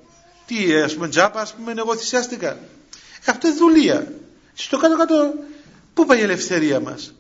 [0.47, 2.51] Τι, ας πούμε, τζάπα, ας πούμε, εγώ θυσιάστηκα.
[2.51, 4.13] Ε, αυτό είναι δουλεία.
[4.55, 5.35] Στο κάτω-κάτω,
[5.95, 7.15] πού πάει η ελευθερία μας,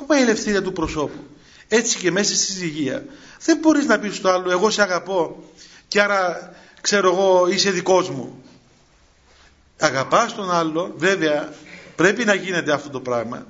[0.00, 1.26] πού πάει η ελευθερία του προσώπου;
[1.68, 3.04] Έτσι και μέσα στη συζυγία.
[3.44, 5.44] Δεν μπορείς να πεις στο άλλο, εγώ σε αγαπώ
[5.88, 8.42] και άρα ξέρω εγώ είσαι δικός μου.
[9.78, 11.52] Αγαπάς τον άλλο, βέβαια
[12.00, 13.46] Πρέπει να γίνεται αυτό το πράγμα.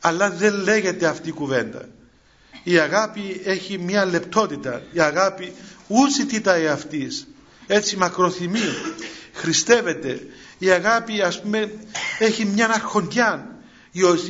[0.00, 1.88] Αλλά δεν λέγεται αυτή η κουβέντα.
[2.62, 4.82] Η αγάπη έχει μια λεπτότητα.
[4.92, 5.52] Η αγάπη
[5.86, 7.26] ούτσι τίτα εαυτής.
[7.66, 8.60] Έτσι μακροθυμεί.
[9.32, 10.20] Χριστεύεται.
[10.58, 11.72] Η αγάπη ας πούμε
[12.18, 13.57] έχει μια αρχοντιά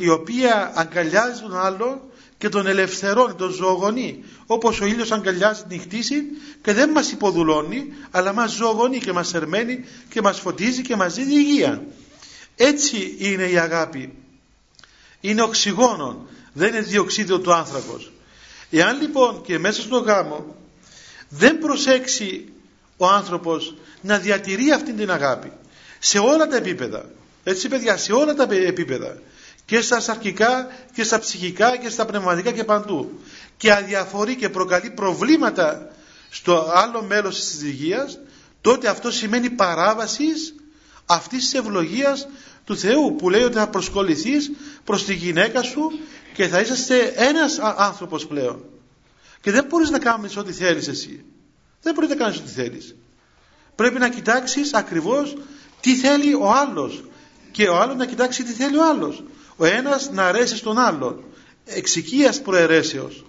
[0.00, 4.24] η οποία αγκαλιάζει τον άλλο και τον ελευθερώνει, τον ζωογονεί.
[4.46, 6.22] Όπως ο ήλιος αγκαλιάζει την χτίση
[6.62, 11.14] και δεν μας υποδουλώνει αλλά μας ζωογονεί και μας σερμένει και μας φωτίζει και μας
[11.14, 11.82] δίνει υγεία.
[12.56, 14.14] Έτσι είναι η αγάπη.
[15.20, 18.12] Είναι οξυγόνο, δεν είναι διοξίδιο του άνθρακος.
[18.70, 20.56] Εάν λοιπόν και μέσα στο γάμο
[21.28, 22.52] δεν προσέξει
[22.96, 25.52] ο άνθρωπος να διατηρεί αυτή την αγάπη
[25.98, 27.10] σε όλα τα επίπεδα
[27.44, 29.18] έτσι παιδιά σε όλα τα επίπεδα
[29.68, 33.20] και στα σαρκικά και στα ψυχικά και στα πνευματικά και παντού.
[33.56, 35.90] Και αδιαφορεί και προκαλεί προβλήματα
[36.30, 38.18] στο άλλο μέλος της υγείας
[38.60, 40.54] τότε αυτό σημαίνει παράβασης
[41.06, 42.28] αυτής της ευλογίας
[42.64, 44.50] του Θεού που λέει ότι θα προσκοληθείς
[44.84, 45.90] προς τη γυναίκα σου
[46.34, 48.64] και θα είσαστε ένας άνθρωπος πλέον.
[49.40, 51.24] Και δεν μπορείς να κάνεις ό,τι θέλεις εσύ.
[51.82, 52.94] Δεν μπορείς να κάνεις ό,τι θέλεις.
[53.74, 55.36] Πρέπει να κοιτάξεις ακριβώς
[55.80, 57.04] τι θέλει ο άλλος
[57.50, 59.22] και ο άλλος να κοιτάξει τι θέλει ο άλλος
[59.58, 61.24] ο ένας να αρέσει στον άλλον
[61.64, 63.24] εξοικίας προαιρέσεως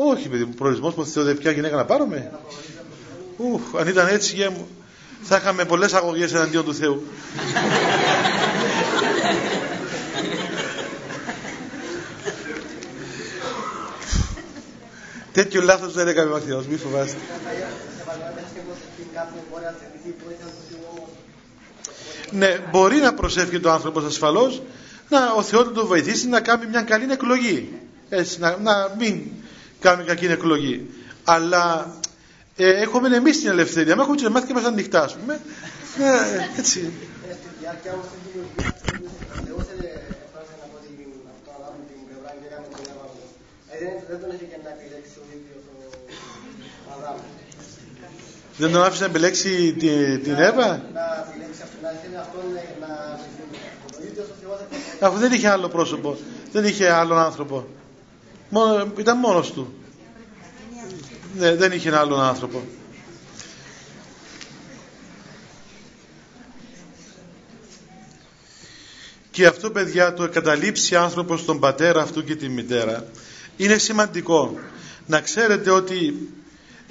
[0.00, 2.30] Όχι, παιδί μου, προορισμός που θεωρεί ποια γυναίκα να πάρουμε.
[3.36, 4.68] Ουφ, αν ήταν έτσι, γεια μου,
[5.22, 7.02] θα είχαμε πολλές αγωγές εναντίον του Θεού.
[15.32, 17.18] Τέτοιο λάθος δεν έκανε ο Θεός, μη φοβάστε.
[22.30, 24.62] Ναι, μπορεί να προσεύχει το άνθρωπος ασφαλώς,
[25.08, 27.72] να ο Θεός να τον βοηθήσει να κάνει μια καλή εκλογή.
[28.08, 29.20] Έτσι, να, να μην
[29.80, 30.90] κάνουμε κακή εκλογή.
[31.24, 31.94] Αλλά
[32.56, 33.96] ε, έχουμε εμείς την ελευθερία.
[33.96, 35.40] Με έχουμε τι μάτια μας ανοιχτά, ας πούμε.
[35.98, 36.92] Ε, έτσι.
[44.08, 44.30] Δεν τον
[48.58, 50.82] άφησε να επιλέξει την, την Εύα;
[55.00, 56.18] Αφού δεν είχε άλλο πρόσωπο,
[56.52, 57.66] δεν είχε άλλον άνθρωπο.
[58.48, 59.74] Μόνο, ήταν μόνος του.
[61.34, 62.62] Ναι, δεν είχε άλλον άνθρωπο.
[69.30, 73.06] Και αυτό παιδιά το καταλήψει άνθρωπος τον πατέρα αυτού και τη μητέρα
[73.56, 74.58] είναι σημαντικό
[75.06, 76.28] να ξέρετε ότι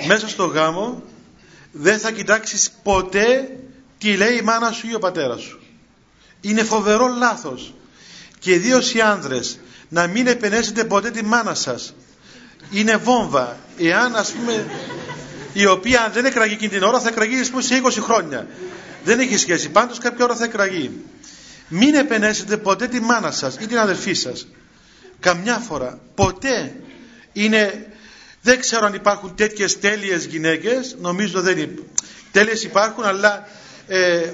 [0.08, 1.03] μέσα στο γάμο
[1.80, 3.58] δεν θα κοιτάξεις ποτέ
[3.98, 5.60] τι λέει η μάνα σου ή ο πατέρας σου.
[6.42, 7.74] Είναι φοβερό λάθος.
[8.40, 9.60] Και ιδίως οι άνδρες
[9.90, 11.94] να μην επενέσετε ποτέ τη μάνα σας.
[12.72, 13.58] Είναι βόμβα.
[13.78, 14.66] Εάν ας πούμε
[15.54, 18.48] η οποία δεν εκραγεί εκείνη την ώρα θα εκραγεί πούμε, σε 20 χρόνια.
[19.04, 19.70] Δεν έχει σχέση.
[19.70, 20.92] Πάντως κάποια ώρα θα εκραγεί.
[21.68, 24.48] Μην επενέσετε ποτέ τη μάνα σας ή την αδερφή σας.
[25.20, 26.00] Καμιά φορά.
[26.16, 26.76] Ποτέ.
[27.34, 27.88] Είναι
[28.47, 31.73] δεν ξέρω αν υπάρχουν τέτοιες τέλειες γυναίκες νομίζω δεν είναι
[32.31, 33.47] τέλειες υπάρχουν αλλά
[33.88, 34.31] ε,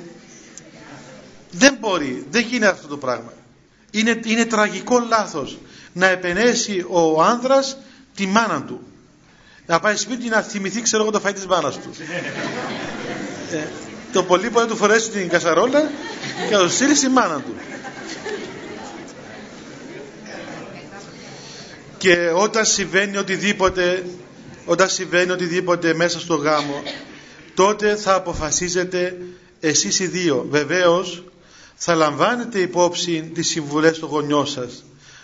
[1.51, 3.33] δεν μπορεί δεν γίνεται αυτό το πράγμα
[3.91, 5.57] είναι, είναι τραγικό λάθος
[5.93, 7.77] να επενέσει ο άνδρας
[8.15, 8.81] τη μάνα του.
[9.65, 11.89] Να πάει σπίτι να θυμηθεί ξέρω εγώ το φαΐ της μάνας του.
[13.51, 13.67] ε,
[14.13, 15.81] το πολύ μπορεί να του φορέσει την κασαρόλα
[16.49, 17.55] και να το στείλει στη μάνα του.
[22.03, 24.05] Και όταν συμβαίνει οτιδήποτε,
[24.65, 26.83] όταν συμβαίνει οτιδήποτε μέσα στο γάμο,
[27.53, 29.17] τότε θα αποφασίζετε
[29.59, 30.45] εσείς οι δύο.
[30.49, 31.23] Βεβαίως,
[31.75, 34.83] θα λαμβάνετε υπόψη τις συμβουλές των γονιών σας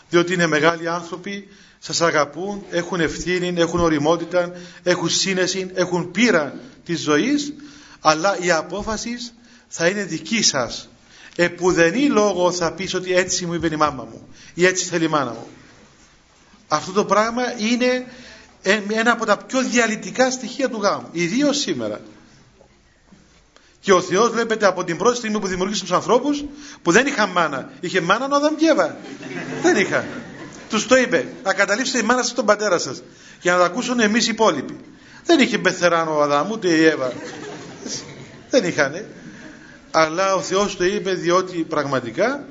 [0.09, 1.47] διότι είναι μεγάλοι άνθρωποι
[1.79, 4.51] σας αγαπούν, έχουν ευθύνη, έχουν οριμότητα
[4.83, 7.53] έχουν σύνεση, έχουν πείρα της ζωής
[7.99, 9.11] αλλά η απόφαση
[9.67, 10.89] θα είναι δική σας
[11.35, 15.07] επουδενή λόγο θα πεις ότι έτσι μου είπε η μάμα μου ή έτσι θέλει η
[15.07, 15.47] μάνα μου
[16.69, 18.05] αυτό το πράγμα είναι
[18.91, 21.99] ένα από τα πιο διαλυτικά στοιχεία του γάμου ιδίως σήμερα
[23.79, 26.43] και ο Θεός βλέπετε από την πρώτη στιγμή που δημιουργήσε τους ανθρώπους
[26.81, 27.69] που δεν είχαν μάνα.
[27.79, 28.55] Είχε μάνα ο Αδάμ
[29.61, 30.05] δεν είχαν.
[30.69, 31.27] Τους το είπε.
[31.43, 33.03] Ακαταλείψτε η μάνα σας τον πατέρα σας.
[33.41, 34.79] Για να τα ακούσουν εμείς οι υπόλοιποι.
[35.25, 37.13] Δεν είχε πεθεράνο ο Αδάμ ούτε η Εύα.
[38.49, 39.05] δεν είχαν.
[39.91, 42.45] Αλλά ο Θεός το είπε διότι πραγματικά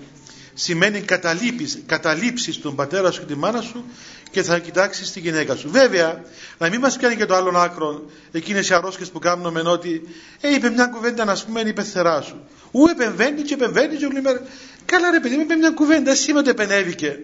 [0.60, 3.84] σημαίνει καταλήψεις, καταλήψεις τον πατέρα σου και τη μάνα σου
[4.30, 5.70] και θα κοιτάξεις τη γυναίκα σου.
[5.70, 6.24] Βέβαια,
[6.58, 10.02] να μην μας κάνει και το άλλον άκρο εκείνες οι αρρώσκε που κάνουμε ότι
[10.40, 12.48] ε, είπε μια κουβέντα να πούμε η πεθερά σου.
[12.70, 14.42] Ού επεμβαίνει και επεμβαίνει και όλη μέρα.
[14.84, 17.18] Καλά, ρε παιδί μου, είπε μια κουβέντα, εσύ με το επενέβηκε.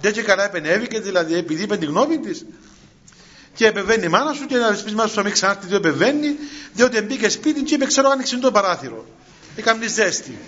[0.00, 2.44] Δεν και καλά επενέβηκε, δηλαδή επειδή είπε την γνώμη της.
[3.54, 6.36] Και επεμβαίνει η μάνα σου και να πει μάνα σου να μην ξανάρθει, δεν επεμβαίνει,
[6.72, 9.06] διότι μπήκε σπίτι και είπε, ξέρω, άνοιξε το παράθυρο.
[9.56, 10.38] Έκανε ζέστη.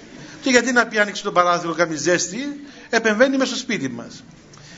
[0.41, 4.25] Και γιατί να πει άνοιξε το παράθυρο, κάνει ζέστη, επεμβαίνει μέσα στο σπίτι μας.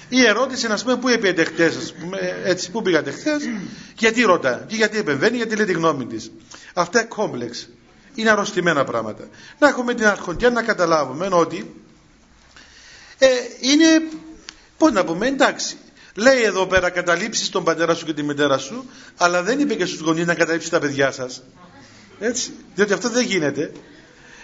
[0.09, 3.31] Η ερώτηση είναι, ας πούμε, πού είπε χτε, ας πούμε, έτσι, πού πήγατε χτε,
[3.99, 6.31] γιατί ρωτά, και γιατί επεμβαίνει, γιατί λέει τη γνώμη της.
[6.75, 7.68] Αυτά είναι κόμπλεξ.
[8.14, 9.29] Είναι αρρωστημένα πράγματα.
[9.59, 11.75] Να έχουμε την αρχοντιά να καταλάβουμε ότι
[13.18, 13.27] ε,
[13.61, 14.03] είναι,
[14.79, 15.77] πώς να πούμε, εντάξει.
[16.14, 19.87] Λέει εδώ πέρα καταλήψεις τον πατέρα σου και τη μητέρα σου, αλλά δεν είπε και
[19.87, 21.42] στους γονείς να καταλήψεις τα παιδιά σας.
[22.18, 22.53] Έτσι.
[22.75, 23.73] Διότι αυτό δεν γίνεται.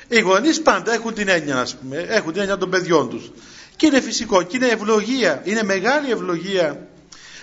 [0.09, 3.31] Οι γονείς πάντα έχουν την έννοια, ας πούμε, έχουν την έννοια των παιδιών τους.
[3.77, 6.87] Και είναι φυσικό και είναι ευλογία, είναι μεγάλη ευλογία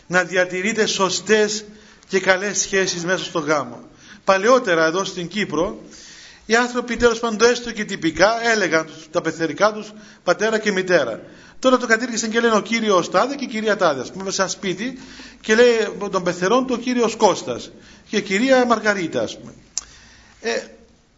[0.08, 1.64] να διατηρείτε σωστές
[2.08, 3.80] και καλές σχέσεις μέσα στο γάμο.
[4.24, 5.80] Παλαιότερα εδώ στην Κύπρο
[6.46, 9.92] οι άνθρωποι τέλος πάντων έστω και τυπικά έλεγαν τα πεθερικά τους
[10.24, 11.22] πατέρα και μητέρα.
[11.60, 14.02] Τώρα το κατήργησαν και λένε ο κύριος Τάδε και η κυρία Τάδε.
[14.02, 15.00] Α πούμε, σε ένα σπίτι
[15.42, 15.72] και λέει
[16.12, 17.72] τον πεθερών του ο κύριος Κώστας
[18.10, 19.54] και η κυρία Μαργαρίτα, ας πούμε.
[20.42, 20.52] Ε,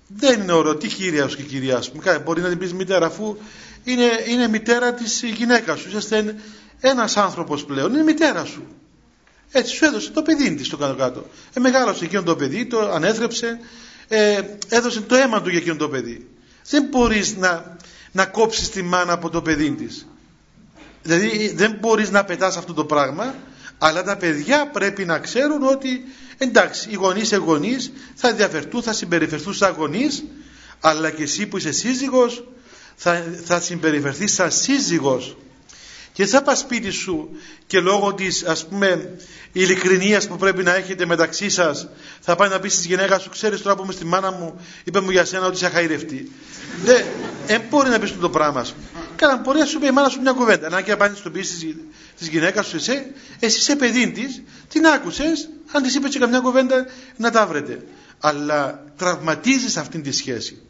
[0.07, 0.75] δεν είναι ωραίο.
[0.75, 2.19] Τι κύρια σου και κυρία, α πούμε.
[2.19, 3.37] Μπορεί να την πεις μητέρα, αφού
[3.83, 5.87] είναι, είναι μητέρα της γυναίκα σου.
[5.87, 6.35] Είσαστε
[6.79, 7.93] ένας άνθρωπος πλέον.
[7.93, 8.67] Είναι μητέρα σου.
[9.51, 11.25] Έτσι σου έδωσε το παιδί της το κάτω-κάτω.
[11.53, 13.59] Ε, μεγάλωσε εκείνο το παιδί, το ανέθρεψε,
[14.07, 16.27] ε, έδωσε το αίμα του για εκείνο το παιδί.
[16.69, 17.77] Δεν μπορείς να,
[18.11, 20.07] να κόψεις τη μάνα από το παιδί της.
[21.03, 23.35] Δηλαδή δεν μπορείς να πετάς αυτό το πράγμα
[23.83, 26.03] αλλά τα παιδιά πρέπει να ξέρουν ότι
[26.43, 30.23] εντάξει οι γονείς οι γονείς θα διαφερθούν, θα συμπεριφερθούν σαν γονείς
[30.79, 32.43] αλλά και εσύ που είσαι σύζυγος
[32.95, 35.37] θα, θα συμπεριφερθείς σαν σύζυγος.
[36.13, 37.29] Και θα πας σπίτι σου
[37.67, 39.15] και λόγω της ας πούμε
[39.51, 41.87] ειλικρινίας που πρέπει να έχετε μεταξύ σας
[42.19, 44.99] θα πάει να πει στη γυναίκα σου ξέρεις τώρα που είμαι στη μάνα μου είπε
[44.99, 46.31] μου για σένα ότι είσαι χαϊρευτή
[47.47, 49.02] δεν μπορεί να πεις το πράγμα σου Καλά,
[49.43, 50.69] μπορεί να σου πει η μάνα σου μια κουβέντα.
[50.69, 51.39] Να και απάντηση στο πει
[52.17, 53.05] της γυναίκας σου, εσύ,
[53.39, 56.85] εσύ είσαι παιδί της, την άκουσες, αν της είπε και καμιά κουβέντα,
[57.17, 57.85] να τα βρετε.
[58.19, 60.61] Αλλά τραυματίζεις αυτή τη σχέση.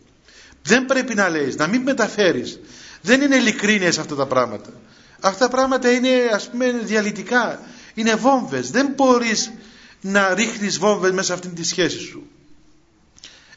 [0.63, 2.60] Δεν πρέπει να λέεις, να μην μεταφέρεις.
[3.02, 4.70] Δεν είναι ειλικρίνειες αυτά τα πράγματα.
[5.20, 7.60] Αυτά τα πράγματα είναι ας πούμε διαλυτικά.
[7.94, 8.72] Είναι βόμβες.
[8.72, 9.52] Δεν μπορείς
[10.02, 12.28] να ρίχνεις βόμβες μέσα σε αυτή τη σχέση σου.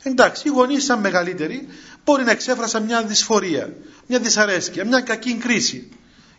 [0.02, 1.68] Εντάξει, οι γονείς σαν μεγαλύτεροι
[2.06, 3.72] μπορεί να εξέφρασαν μια δυσφορία,
[4.06, 5.88] μια δυσαρέσκεια, μια κακή κρίση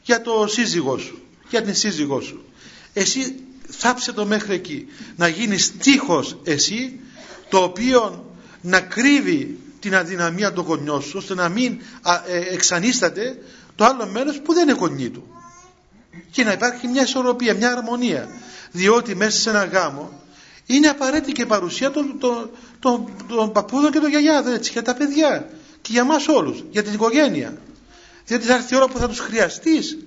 [0.01, 2.45] για το σύζυγό σου, για την σύζυγό σου.
[2.93, 3.35] Εσύ
[3.69, 4.87] θάψε το μέχρι εκεί.
[5.15, 6.99] Να γίνεις τείχος εσύ,
[7.49, 11.81] το οποίο να κρύβει την αδυναμία του γονιού σου, ώστε να μην
[12.27, 13.37] ε, εξανίσταται
[13.75, 15.27] το άλλο μέρος που δεν είναι γονί του.
[16.31, 18.27] Και να υπάρχει μια ισορροπία, μια αρμονία.
[18.71, 20.21] Διότι μέσα σε ένα γάμο
[20.65, 22.49] είναι απαραίτητη και η παρουσία των, των,
[22.79, 25.49] των, των παππούδων και των γιαγιάδων, έτσι, για τα παιδιά
[25.87, 27.57] και για μας όλους, για την οικογένεια.
[28.25, 29.97] Διότι θα έρθει η ώρα που θα τους χρειαστείς.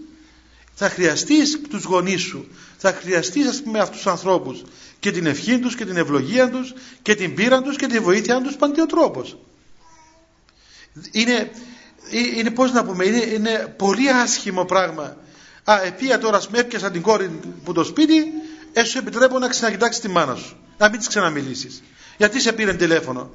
[0.75, 2.49] Θα χρειαστείς τους γονείς σου.
[2.77, 4.63] Θα χρειαστείς ας πούμε αυτούς τους ανθρώπους.
[4.99, 8.41] Και την ευχή τους και την ευλογία τους και την πείρα τους και τη βοήθεια
[8.41, 9.39] τους παντιό τρόπος.
[11.11, 11.51] Είναι,
[12.11, 15.17] ε, είναι πώς να πούμε, είναι, είναι πολύ άσχημο πράγμα.
[15.65, 18.25] Α, επία τώρα ας με έπιασα την κόρη που το σπίτι,
[18.73, 20.57] έσου επιτρέπω να ξανακοιτάξεις τη μάνα σου.
[20.79, 21.83] Να μην της ξαναμιλήσεις.
[22.17, 23.31] Γιατί σε πήρε τηλέφωνο.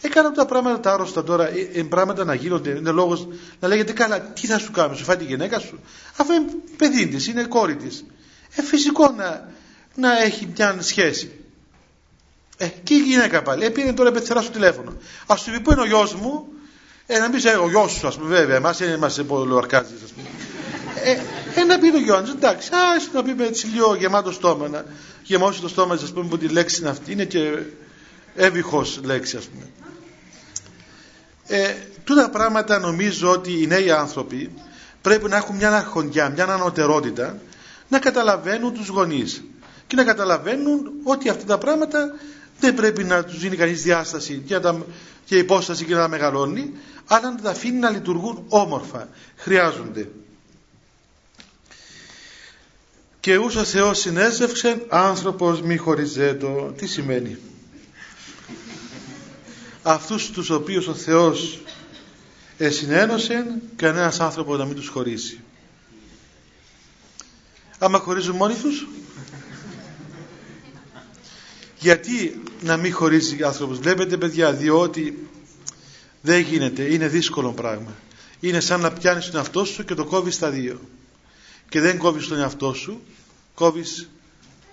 [0.00, 3.28] Έκανα τα πράγματα τα άρρωστα τώρα, ε, ε, πράγματα να γίνονται, είναι λόγος
[3.60, 5.80] να λέγεται καλά, τι θα σου κάνω, σου φάει τη γυναίκα σου.
[6.16, 8.04] Αφού είναι παιδί της, είναι κόρη της.
[8.54, 9.48] Ε, φυσικό να,
[9.94, 11.40] να έχει μια σχέση.
[12.56, 13.64] Ε, και η γυναίκα πάλι.
[13.64, 14.90] Ε, πήρε τώρα επεθερά στο τηλέφωνο.
[15.26, 16.46] Α του πει πού είναι ο γιος μου,
[17.06, 19.92] ε, να μην σε ο γιος σου, ας πούμε, βέβαια, εμάς δεν είμαστε πολύ αρκάζει,
[20.04, 20.28] ας πούμε.
[21.04, 21.16] Ε,
[21.60, 24.84] ε, να πει το γιος εντάξει, ας να πει με έτσι λίγο γεμάτο στόμα, να
[25.22, 27.62] γεμώσει το στόμα, ας πούμε, που τη λέξη είναι αυτή, είναι και
[28.34, 29.68] έβυχος λέξη, ας πούμε.
[31.52, 34.50] Ε, τούτα πράγματα νομίζω ότι οι νέοι άνθρωποι
[35.02, 37.38] πρέπει να έχουν μια αρχοντιά, μια ανωτερότητα
[37.88, 39.44] να καταλαβαίνουν τους γονείς
[39.86, 42.14] και να καταλαβαίνουν ότι αυτά τα πράγματα
[42.60, 44.84] δεν πρέπει να τους δίνει κανείς διάσταση και, τα,
[45.24, 46.72] και υπόσταση και να τα μεγαλώνει
[47.06, 49.08] αλλά να τα αφήνει να λειτουργούν όμορφα.
[49.36, 50.08] Χρειάζονται.
[53.20, 56.74] Και ούσο Θεός συνέζευξε άνθρωπος μη χωριζέτο.
[56.76, 57.38] Τι σημαίνει
[59.92, 61.60] αυτούς τους οποίους ο Θεός
[62.56, 65.40] εσυνένωσε κανένας άνθρωπο να μην τους χωρίσει.
[67.78, 68.86] Άμα χωρίζουν μόνοι τους
[71.78, 73.78] γιατί να μην χωρίζει άνθρωπος.
[73.78, 75.28] Βλέπετε παιδιά διότι
[76.20, 76.82] δεν γίνεται.
[76.82, 77.94] Είναι δύσκολο πράγμα.
[78.40, 80.80] Είναι σαν να πιάνεις τον εαυτό σου και το κόβεις στα δύο.
[81.68, 83.00] Και δεν κόβεις τον εαυτό σου
[83.54, 84.08] κόβεις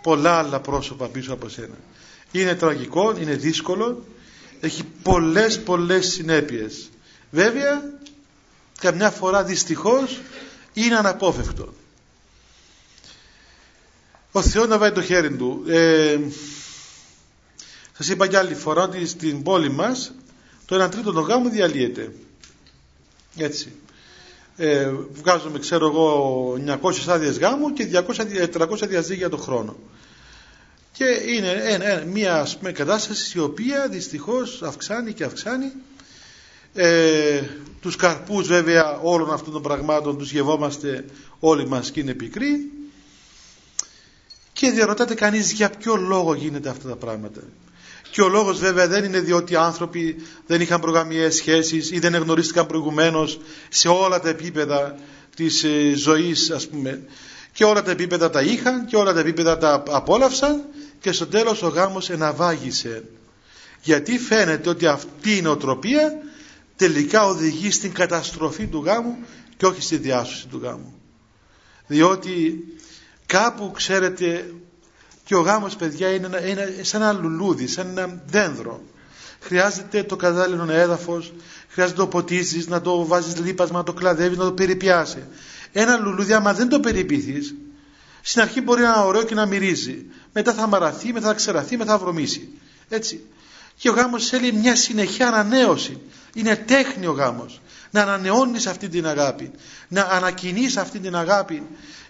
[0.02, 1.78] πολλά άλλα πρόσωπα πίσω από σένα.
[2.32, 4.06] Είναι τραγικό, είναι δύσκολο
[4.60, 6.90] έχει πολλές πολλές συνέπειες.
[7.32, 7.84] Βέβαια
[8.80, 10.20] καμιά φορά δυστυχώς
[10.74, 11.74] είναι αναπόφευκτο.
[14.32, 15.64] Ο Θεός να βάλει το χέρι του.
[15.68, 16.20] Ε,
[17.98, 20.14] σας είπα και άλλη φορά ότι στην πόλη μας
[20.66, 22.12] το 1 τρίτο των γάμων διαλύεται.
[23.38, 23.72] Έτσι.
[24.58, 29.76] Ε, βγάζουμε ξέρω εγώ 900 άδειες γάμου και 200, 300 διαζύγια το χρόνο
[30.98, 35.72] και είναι μια ας πούμε, κατάσταση η οποία δυστυχώς αυξάνει και αυξάνει.
[36.74, 37.42] Ε,
[37.82, 41.06] τους καρπούς βέβαια όλων αυτών των πραγμάτων τους γευόμαστε
[41.40, 42.72] όλοι μας και είναι πικροί.
[44.54, 47.42] Και διαρωτάται κανείς για ποιο λόγο γίνεται αυτά τα πράγματα.
[48.12, 52.14] Και ο λόγος βέβαια δεν είναι διότι οι άνθρωποι δεν είχαν προγραμμιές σχέσεις ή δεν
[52.14, 54.96] εγνωρίστηκαν προηγουμένως σε όλα τα επίπεδα
[55.36, 57.02] της ε, ζωής ας πούμε.
[57.54, 60.66] Και όλα τα επίπεδα τα είχαν και όλα τα επίπεδα τα απόλαυσαν
[61.00, 63.04] και στο τέλος ο γάμος εναβάγησε
[63.82, 66.12] γιατί φαίνεται ότι αυτή η νοοτροπία
[66.76, 69.18] τελικά οδηγεί στην καταστροφή του γάμου
[69.58, 70.94] και όχι στη διάσωση του γάμου.
[71.88, 72.64] Διότι
[73.26, 74.54] κάπου ξέρετε
[75.24, 78.82] και ο γάμος παιδιά είναι, είναι σαν ένα λουλούδι, σαν ένα δένδρο.
[79.40, 81.34] Χρειάζεται το κατάλληλο έδαφος
[81.70, 85.24] χρειάζεται να το ποτίζεις, να το βάζεις λίπασμα, να το κλαδεύεις, να το περιπιάσει
[85.72, 87.56] ένα λουλούδι άμα δεν το περιποιηθείς
[88.30, 90.06] στην αρχή μπορεί να είναι ωραίο και να μυρίζει.
[90.34, 92.50] Μετά θα μαραθεί, μετά θα ξεραθεί, μετά θα βρωμήσει
[92.90, 93.26] έτσι.
[93.76, 96.00] Και ο γάμος θέλει μια συνεχεία ανανέωση.
[96.34, 97.62] Είναι τέχνη ο γάμος.
[97.92, 99.52] Να ανανεώνεις αυτή την αγάπη.
[99.88, 101.64] Να ανακοινείς αυτή την αγάπη.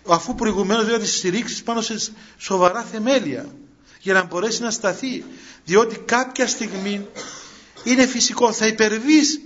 [0.08, 3.46] Αφού προηγουμένως δηλαδή τη στηρίξεις πάνω σε σοβαρά θεμέλια.
[4.00, 5.24] Για να μπορέσει να σταθεί.
[5.66, 7.08] Διότι κάποια στιγμή
[7.84, 9.40] είναι φυσικό θα υπερβείς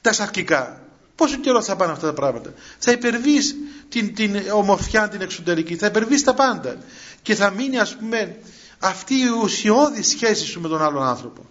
[0.00, 0.87] τα σαρκικά
[1.18, 2.52] πόσο καιρό θα πάνε αυτά τα πράγματα.
[2.78, 3.56] Θα υπερβείς
[3.88, 5.76] την, την ομορφιά την εξωτερική.
[5.76, 6.76] Θα υπερβείς τα πάντα.
[7.22, 8.36] Και θα μείνει ας πούμε
[8.78, 11.46] αυτή η ουσιώδη σχέση σου με τον άλλον άνθρωπο.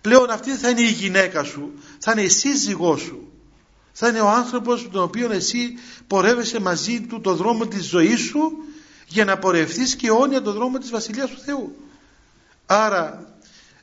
[0.00, 1.72] Πλέον αυτή θα είναι η γυναίκα σου.
[1.98, 3.32] Θα είναι η σύζυγός σου.
[3.92, 5.74] Θα είναι ο άνθρωπος με τον οποίο εσύ
[6.06, 8.52] πορεύεσαι μαζί του το δρόμο της ζωής σου
[9.06, 11.76] για να πορευθείς και αιώνια το δρόμο της Βασιλείας του Θεού.
[12.66, 13.34] Άρα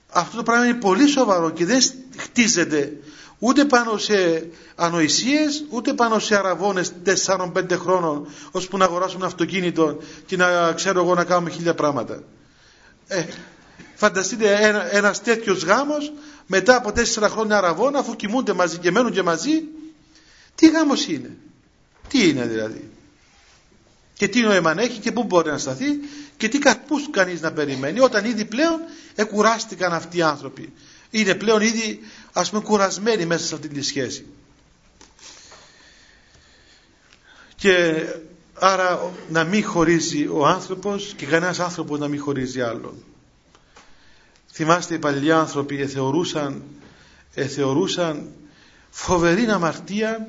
[0.09, 1.81] αυτό το πράγμα είναι πολύ σοβαρό και δεν
[2.17, 2.97] χτίζεται
[3.45, 6.91] ούτε πάνω σε ανοησίες ούτε πάνω σε αραβώνες
[7.25, 12.23] 4-5 χρόνων ώσπου να αγοράσουμε αυτοκίνητο και να ξέρω εγώ να κάνουμε χίλια πράγματα.
[13.07, 13.23] Ε,
[13.95, 16.13] φανταστείτε ένα, ένας τέτοιος γάμος
[16.47, 19.63] μετά από 4 χρόνια αραβών αφού κοιμούνται μαζί και μένουν και μαζί
[20.55, 21.37] τι γάμος είναι;
[22.07, 22.89] Τι είναι δηλαδή;
[24.13, 25.99] Και τι νόημα έχει και πού μπορεί να σταθεί
[26.37, 28.79] και τι καρπούς κανείς να περιμένει όταν ήδη πλέον
[29.15, 30.73] εκουράστηκαν αυτοί οι άνθρωποι.
[31.09, 31.99] Είναι πλέον ήδη
[32.33, 34.25] ας πούμε κουρασμένοι μέσα σε αυτή τη σχέση.
[37.55, 38.05] Και
[38.53, 43.03] άρα να μην χωρίζει ο άνθρωπος και κανένας άνθρωπος να μην χωρίζει άλλον.
[44.51, 46.63] Θυμάστε οι παλιοί άνθρωποι εθεωρούσαν,
[47.33, 48.29] εθεωρούσαν
[48.89, 50.27] φοβερή αμαρτία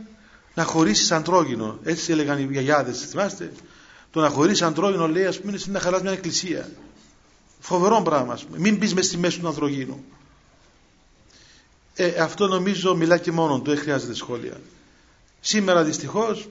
[0.55, 1.79] να χωρίσεις αντρόγινο.
[1.83, 3.53] Έτσι έλεγαν οι γιαγιάδες, θυμάστε.
[4.11, 6.71] Το να χωρίσεις αντρόγινο λέει, ας πούμε, είναι να χαλάσει μια εκκλησία.
[7.61, 8.59] Φοβερό πράγμα, ας πούμε.
[8.59, 10.05] Μην μπεις μες στη μέση του ανδρογίνου.
[11.97, 14.61] Ε, αυτό νομίζω μιλά και μόνο του, δεν χρειάζεται σχόλια.
[15.41, 16.49] Σήμερα δυστυχώς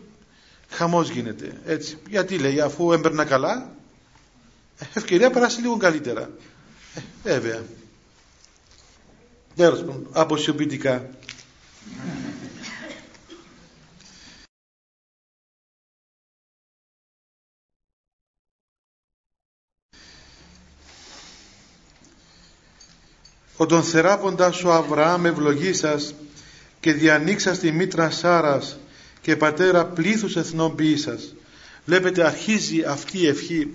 [0.69, 1.62] χαμός γίνεται.
[1.65, 1.97] Έτσι.
[2.10, 3.69] Γιατί λέει, αφού έμπαιρνα καλά,
[4.79, 6.29] ε, ευκαιρία περάσει λίγο καλύτερα.
[7.23, 7.63] Ε, βέβαια.
[9.56, 11.10] Τέλος αποσιοποιητικά.
[23.58, 26.13] Ο τον θεράποντας ο Αβραάμ ευλογήσας
[26.80, 28.78] και διανοίξας τη μήτρα Σάρας
[29.22, 31.34] και πατέρα πλήθους εθνών ποιήσας.
[31.86, 33.72] Βλέπετε αρχίζει αυτή η ευχή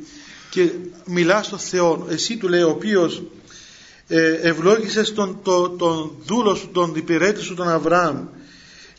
[0.51, 0.71] και
[1.05, 2.07] μιλά στο Θεό.
[2.11, 3.23] Εσύ του λέει ο οποίος
[4.09, 8.27] ε, ευλόγησες τον, τον, τον δούλο σου, τον υπηρέτη σου τον Αβραάμ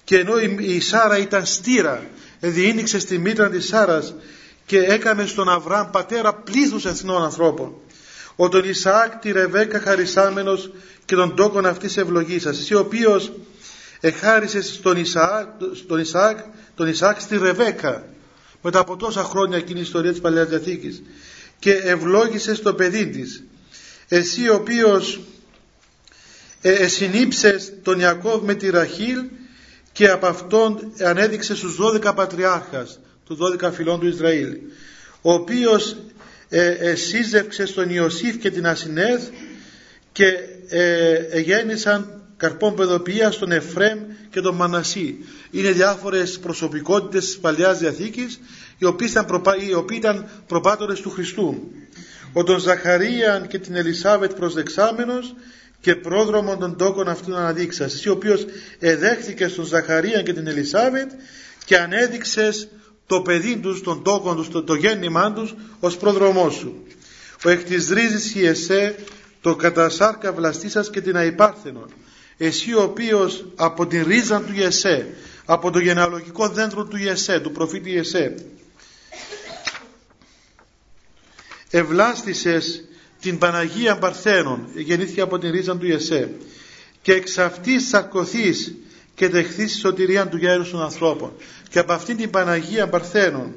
[0.03, 4.13] και ενώ η, η Σάρα ήταν στήρα διήνυξε στη μήτρα της Σάρας
[4.65, 7.73] και έκαμε στον Αβραάμ πατέρα πλήθους εθνών ανθρώπων
[8.41, 10.71] ο τον Ισαάκ τη Ρεβέκα χαρισάμενος
[11.05, 13.31] και τον τόκον αυτής ευλογήσας εσύ ο οποίος
[13.99, 16.39] εχάρισες στον Ισαάκ, στον Ισαάκ,
[16.75, 18.05] τον Ισαάκ στη Ρεβέκα
[18.61, 21.01] μετά από τόσα χρόνια εκείνη η ιστορία της Παλαιάς Διαθήκης
[21.59, 23.43] και ευλόγησες το παιδί της.
[24.07, 25.19] Εσύ ο οποίος
[26.61, 29.23] ε, εσυνήψες τον Ιακώβ με τη Ραχήλ
[29.91, 34.57] και από αυτόν ανέδειξες στους 12 πατριάρχας τους 12 φιλών του Ισραήλ
[35.21, 35.97] ο οποίος
[36.49, 39.21] ε, ε, σύζευξε στον Ιωσήφ και την Ασινέδ
[40.11, 40.25] και
[40.69, 45.17] ε, γέννησαν καρπών παιδοποιίας στον Εφρέμ και τον Μανασί.
[45.51, 48.39] Είναι διάφορες προσωπικότητες της Παλαιάς Διαθήκης
[48.77, 49.55] οι οποίοι ήταν, προπα...
[49.57, 51.71] οι οποίοι ήταν προπάτορες του Χριστού.
[52.33, 55.35] Ο τον Ζαχαρίαν και την Ελισάβετ προσδεξάμενος
[55.81, 57.93] και πρόδρομον των τόκων αυτού αναδείξας.
[57.93, 58.45] Εσύ ο οποίος
[58.79, 61.11] εδέχθηκες στον Ζαχαρίαν και την Ελισάβετ
[61.65, 62.67] και ανέδειξες
[63.09, 66.83] το παιδί τους, τον τόκο τους, το, το γέννημά τους ως πρόδρομό σου.
[67.45, 68.95] Ο εκ της ρίζης εσέ,
[69.41, 71.89] το κατασάρκα βλαστήσας και την αϊπάρθενον.
[72.37, 75.07] Εσύ ο οποίος από την ρίζα του Ιεσέ,
[75.45, 78.35] από το γενεαλογικό δέντρο του Ιεσέ, του προφήτη Ιεσέ,
[81.69, 82.83] ευλάστησες
[83.21, 86.31] την Παναγία Παρθένων, γεννήθηκε από την ρίζα του Ιεσέ,
[87.01, 88.73] και εξ αυτής σαρκωθείς
[89.19, 91.31] και δεχθείς τη σωτηρία του γέρους των ανθρώπων
[91.69, 93.53] και από αυτήν την Παναγία Παρθένων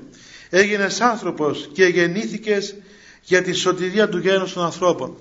[0.51, 2.75] έγινες άνθρωπος και γεννήθηκες
[3.23, 5.17] για τη σωτηρία του γένους των ανθρώπων.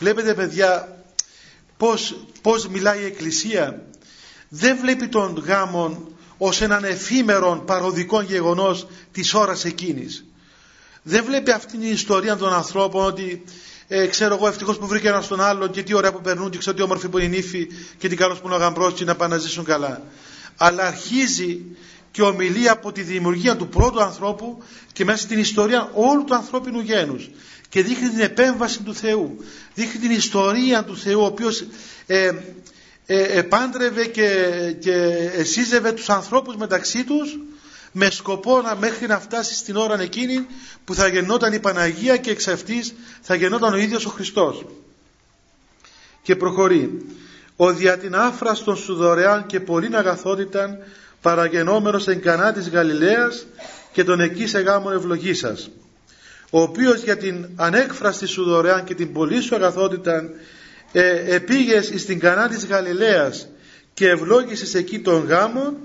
[0.00, 1.02] Βλέπετε παιδιά
[1.76, 3.82] πώς, πώς μιλάει η Εκκλησία.
[4.48, 6.08] Δεν βλέπει τον γάμο
[6.38, 10.24] ως έναν εφήμερο παροδικό γεγονός της ώρας εκείνης.
[11.02, 13.44] Δεν βλέπει αυτήν την ιστορία των ανθρώπων ότι
[13.88, 16.58] ε, ξέρω εγώ ευτυχώς που βρήκε ένα τον άλλο και τι ωραία που περνούν και
[16.58, 17.68] ξέρω τι όμορφη που είναι η νύφη
[17.98, 20.02] και τι καλός που είναι ο γαμπρός και να πάνε να ζήσουν καλά.
[20.56, 21.64] Αλλά αρχίζει
[22.10, 24.62] και ομιλεί από τη δημιουργία του πρώτου ανθρώπου
[24.92, 27.30] και μέσα στην ιστορία όλου του ανθρώπινου γένους
[27.68, 29.36] και δείχνει την επέμβαση του Θεού
[29.74, 31.64] δείχνει την ιστορία του Θεού ο οποίος
[32.06, 32.30] ε,
[33.06, 34.30] ε, επάντρευε και,
[34.80, 34.92] και
[35.36, 37.38] εσύζευε τους ανθρώπους μεταξύ τους
[37.92, 40.46] με σκοπό να μέχρι να φτάσει στην ώρα εκείνη
[40.84, 44.64] που θα γεννόταν η Παναγία και εξ αυτής θα γεννόταν ο ίδιος ο Χριστός.
[46.22, 47.06] Και προχωρεί.
[47.56, 50.78] Ο δια την άφραστον σου δωρεάν και πολύ αγαθότητα
[51.22, 53.46] παραγενόμενος εν κανά της Γαλιλαίας
[53.92, 55.70] και τον εκεί σε γάμον ευλογήσας
[56.50, 60.30] ο οποίος για την ανέκφραστη σου δωρεάν και την πολύ σου αγαθότητα
[60.92, 63.48] ε, επήγες στην κανά της Γαλιλαίας
[63.94, 65.76] και ευλόγησες εκεί τον γάμο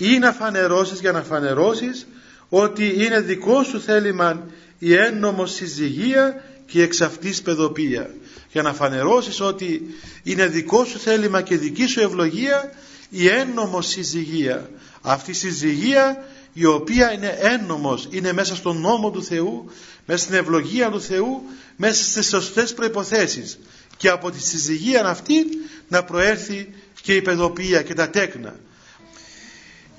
[0.00, 2.06] ή να φανερώσεις για να φανερώσεις
[2.48, 4.46] ότι είναι δικό σου θέλημα
[4.78, 8.10] η έννομος συζυγία και η εξ αυτής παιδοπία
[8.52, 12.72] για να φανερώσεις ότι είναι δικό σου θέλημα και δική σου ευλογία
[13.10, 14.70] η έννομος συζυγία.
[15.00, 19.70] Αυτή η συζυγία η οποία είναι έννομος είναι μέσα στον νόμο του Θεού
[20.06, 21.42] μέσα στην ευλογία του Θεού
[21.76, 23.58] μέσα στις σωστές προϋποθέσεις.
[23.96, 25.46] Και από τη συζυγία αυτή
[25.88, 26.68] να προέρθει
[27.02, 28.54] και η παιδοποιία και τα τέκνα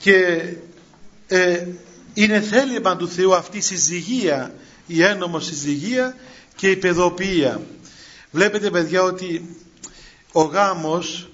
[0.02, 0.44] και
[1.28, 1.68] ε,
[2.14, 4.54] είναι θέλημα του Θεού αυτή η συζυγία
[4.92, 6.16] η ένομος συζυγία
[6.56, 7.62] και η παιδοποιία.
[8.32, 9.56] Βλέπετε παιδιά ότι
[10.32, 11.30] ο γάμος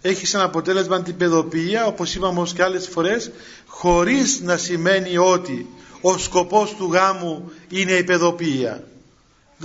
[0.00, 3.30] έχει σαν αποτέλεσμα την παιδοποιία όπως είπαμε και άλλες φορές
[3.66, 5.66] χωρίς να σημαίνει ότι
[6.00, 8.84] ο σκοπός του γάμου είναι η παιδοποιία.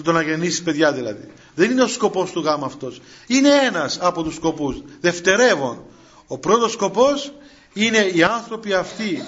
[0.04, 1.28] Το να γεννήσει παιδιά δηλαδή.
[1.56, 3.02] Δεν είναι ο σκοπός του γάμου αυτός.
[3.28, 4.84] Είναι ένας από τους σκοπούς.
[5.02, 5.84] Δευτερεύον.
[6.28, 7.34] Ο πρώτος σκοπός
[7.76, 9.24] είναι οι άνθρωποι αυτοί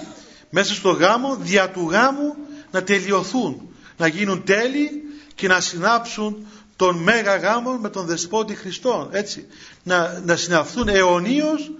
[0.50, 2.34] μέσα στο γάμο δια του γάμου
[2.70, 4.90] να τελειωθούν να γίνουν τέλειοι
[5.34, 6.46] και να συνάψουν
[6.76, 9.46] τον Μέγα Γάμο με τον Δεσπότη Χριστόν έτσι.
[9.82, 11.70] Να, να συναυθούν αιωνίως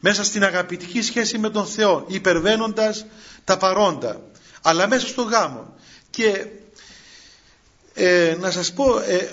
[0.00, 3.06] μέσα στην αγαπητική σχέση με τον Θεό υπερβαίνοντας
[3.44, 4.20] τα παρόντα
[4.62, 5.74] αλλά μέσα στο γάμο.
[6.10, 6.46] Και
[7.94, 9.30] ε, να σας πω ε,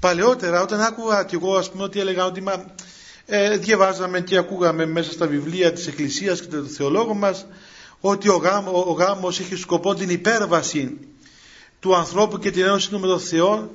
[0.00, 2.64] παλαιότερα όταν άκουγα και εγώ ας πούμε ότι έλεγα ότι μα,
[3.32, 7.46] ε, διαβάζαμε και ακούγαμε μέσα στα βιβλία της Εκκλησίας και των θεολόγων μας
[8.00, 10.98] ότι ο, γάμο, ο γάμος έχει σκοπό την υπέρβαση
[11.80, 13.70] του ανθρώπου και την ένωση του με τον Θεό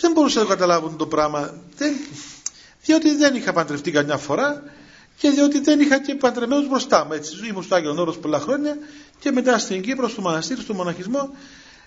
[0.00, 1.54] δεν μπορούσα να καταλάβουν το πράγμα.
[1.76, 1.92] Δεν,
[2.84, 4.62] διότι δεν είχα παντρευτεί καμιά φορά
[5.16, 8.76] και διότι δεν είχα και παντρεμένους μπροστά μου έτσι, ήμουν στο Άγιον Όρος πολλά χρόνια
[9.18, 11.36] και μετά στην Κύπρο, στο μοναστήρι, στο μοναχισμό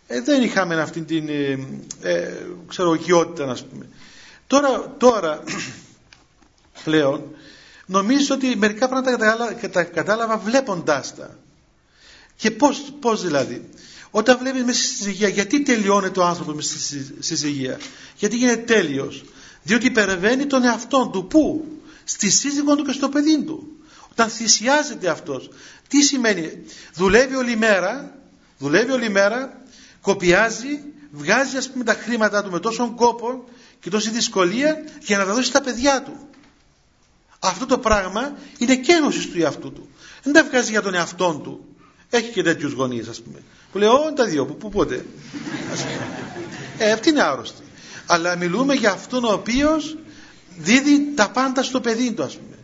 [0.07, 1.59] ε, δεν είχαμε αυτή την ε,
[2.01, 2.33] ε,
[2.67, 3.89] ξέρω, οικειότητα να πούμε.
[4.47, 5.43] Τώρα, τώρα
[6.83, 7.35] πλέον
[7.85, 11.37] νομίζω ότι μερικά πράγματα τα κατάλαβα βλέποντάς τα.
[12.35, 13.69] Και πώς, πώς δηλαδή.
[14.11, 17.79] Όταν βλέπεις μέσα στη συζυγία, γιατί τελειώνει ο άνθρωπος μέσα στη συζυγία;
[18.15, 19.25] Γιατί γίνεται τέλειος;
[19.63, 21.27] Διότι υπερβαίνει τον εαυτό του.
[21.27, 21.65] Πού;
[22.03, 23.67] Στη σύζυγό του και στο παιδί του.
[24.11, 25.49] Όταν θυσιάζεται αυτός.
[25.87, 26.63] Τι σημαίνει;
[26.93, 28.17] Δουλεύει όλη μέρα,
[28.57, 29.61] δουλεύει όλη μέρα,
[30.01, 33.43] κοπιάζει, βγάζει ας πούμε τα χρήματά του με τόσο κόπο
[33.79, 36.26] και τόση δυσκολία για να τα δώσει στα παιδιά του.
[37.39, 39.89] Αυτό το πράγμα είναι κένωσης του εαυτού του.
[40.23, 41.65] Δεν τα βγάζει για τον εαυτό του.
[42.09, 43.39] Έχει και τέτοιους γονείς, ας πούμε.
[43.71, 45.05] Που λέει, Ω, τα δύο, που, που πότε.
[46.77, 47.63] ε, αυτή είναι άρρωστη.
[48.05, 49.97] Αλλά μιλούμε για αυτόν ο οποίος
[50.57, 52.57] δίδει τα πάντα στο παιδί του, ας πούμε.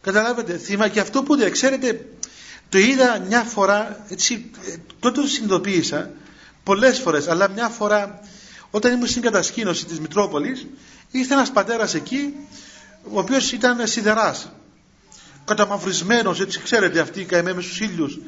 [0.00, 2.06] Καταλάβετε, θύμα και αυτό που δεν ξέρετε,
[2.68, 4.50] το είδα μια φορά, έτσι,
[5.00, 6.10] τότε το συνειδητοποίησα
[6.62, 8.20] πολλές φορές, αλλά μια φορά
[8.70, 10.66] όταν ήμουν στην κατασκήνωση της Μητρόπολης,
[11.10, 12.34] ήρθε ένας πατέρας εκεί,
[13.04, 14.52] ο οποίος ήταν σιδεράς,
[15.44, 18.18] καταμαυρισμένος, έτσι ξέρετε αυτοί οι καημένοι με στους ήλιους,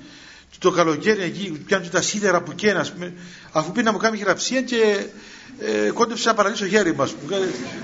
[0.58, 2.86] το καλοκαίρι εκεί πιάνουν τα σίδερα που καίνα,
[3.52, 5.06] αφού πήγα να μου κάνει χειραψία και
[5.58, 7.14] ε, κόντεψε να παραλύσω χέρι μας,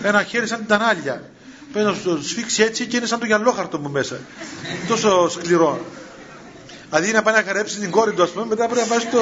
[0.02, 1.30] ένα χέρι σαν την τανάλια.
[1.72, 4.20] Παίρνω στο σφίξει έτσι και είναι σαν το γυαλόχαρτο μου μέσα.
[4.88, 5.84] Τόσο σκληρό.
[6.90, 9.20] Αντί να πάει να καρέψει την κόρη του, ας πούμε, μετά πρέπει να πάει στο,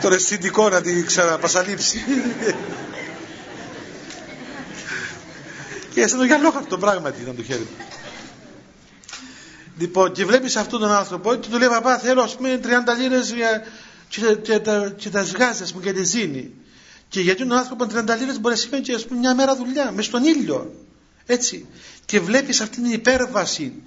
[0.00, 2.04] το ρεστιντικό να την ξαναπασαλείψει.
[5.94, 7.84] Και σαν το γυαλόχαρτο πράγματι ήταν το χέρι του.
[9.78, 12.66] Λοιπόν, και βλέπεις αυτόν τον άνθρωπο και του λέει Παπά, θέλω ας πούμε 30
[12.98, 13.34] λίρες
[14.08, 16.54] και, και, τα, και τα σγάζει, ας πούμε, και τη ζήνη.
[17.08, 17.88] Και γιατί τον άνθρωπο 30
[18.18, 20.74] λίρες μπορεί να σημαίνει και ας πούμε, μια μέρα δουλειά, μες στον ήλιο.
[21.26, 21.66] Έτσι.
[22.04, 23.82] Και βλέπεις αυτή την υπέρβαση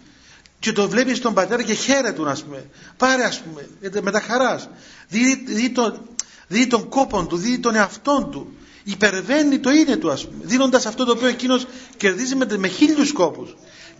[0.60, 2.70] και το βλέπεις στον πατέρα και χαίρεται, ας πούμε.
[2.98, 3.70] Πάρε, ας πούμε,
[4.02, 4.70] με τα χαράς.
[5.08, 6.10] Δίδει, δίδει, τον,
[6.48, 8.58] δίδει τον κόπο του, δίδει τον εαυτό του.
[8.90, 10.44] Υπερβαίνει το είναι του, ας πούμε.
[10.44, 11.66] Δίνοντας αυτό το οποίο εκείνος
[11.98, 13.48] κερδίζει με, με χίλιους κόπου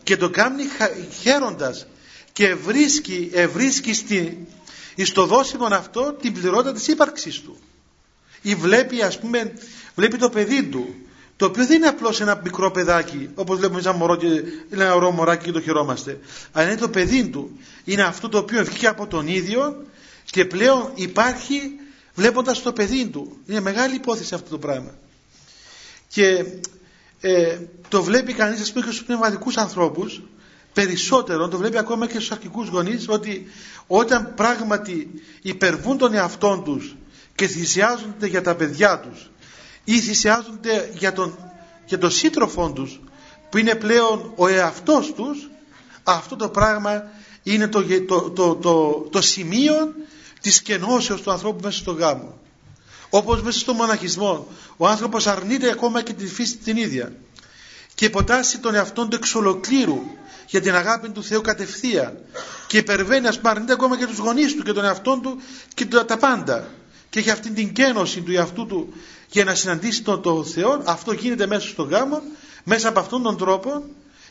[0.04, 0.64] και το κάνει
[1.22, 1.88] χαίροντας
[2.34, 4.48] και βρίσκει, ευρίσκει στη,
[5.04, 7.58] στο δόσιμο αυτό την πληρότητα της ύπαρξής του.
[8.42, 9.54] Ή βλέπει ας πούμε
[9.96, 10.96] βλέπει το παιδί του
[11.36, 15.12] το οποίο δεν είναι απλώς ένα μικρό παιδάκι όπως βλέπουμε ένα μωρό και ένα ωραίο
[15.12, 16.20] μωράκι και το χαιρόμαστε
[16.52, 17.60] αλλά είναι το παιδί του.
[17.84, 19.86] Είναι αυτό το οποίο βγήκε από τον ίδιο
[20.26, 21.72] και πλέον υπάρχει
[22.18, 23.38] βλέποντας το παιδί του.
[23.46, 24.92] Είναι μεγάλη υπόθεση αυτό το πράγμα.
[26.08, 26.46] Και
[27.22, 27.58] ε,
[27.88, 30.22] το βλέπει κανείς ας πούμε και στους πνευματικούς ανθρώπους
[30.74, 33.48] περισσότερο το βλέπει ακόμα και στους αρχικούς γονείς ότι
[33.88, 35.12] όταν πράγματι
[35.42, 36.96] υπερβούν τον εαυτόν τους
[37.36, 39.30] και θυσιάζονται για τα παιδιά τους
[39.84, 41.38] ή θυσιάζονται για τον,
[41.86, 43.00] για τον σύντροφό τους
[43.50, 45.50] που είναι πλέον ο εαυτός τους
[46.04, 47.04] αυτό το πράγμα
[47.44, 49.94] είναι το, το, το, το, το σημείο
[50.42, 52.38] της κενώσεως του ανθρώπου μέσα στο γάμο.
[53.10, 57.14] Όπως μέσα στο μοναχισμό ο άνθρωπος αρνείται ακόμα και τη φύση την ίδια
[57.96, 60.02] και υποτάσσει τον εαυτόν του εξ ολοκλήρου
[60.48, 62.18] για την αγάπη του Θεού κατευθείαν
[62.68, 65.42] και υπερβαίνει ας πούμε αρνείται ακόμα και τους γονείς του και τον εαυτόν του
[65.74, 66.68] και τα πάντα.
[67.10, 68.94] Και έχει αυτή την κένωση του εαυτού του
[69.30, 70.82] για να συναντήσει τον, τον Θεό.
[70.86, 72.22] Αυτό γίνεται μέσα στο γάμο
[72.64, 73.84] μέσα από αυτόν τον τρόπο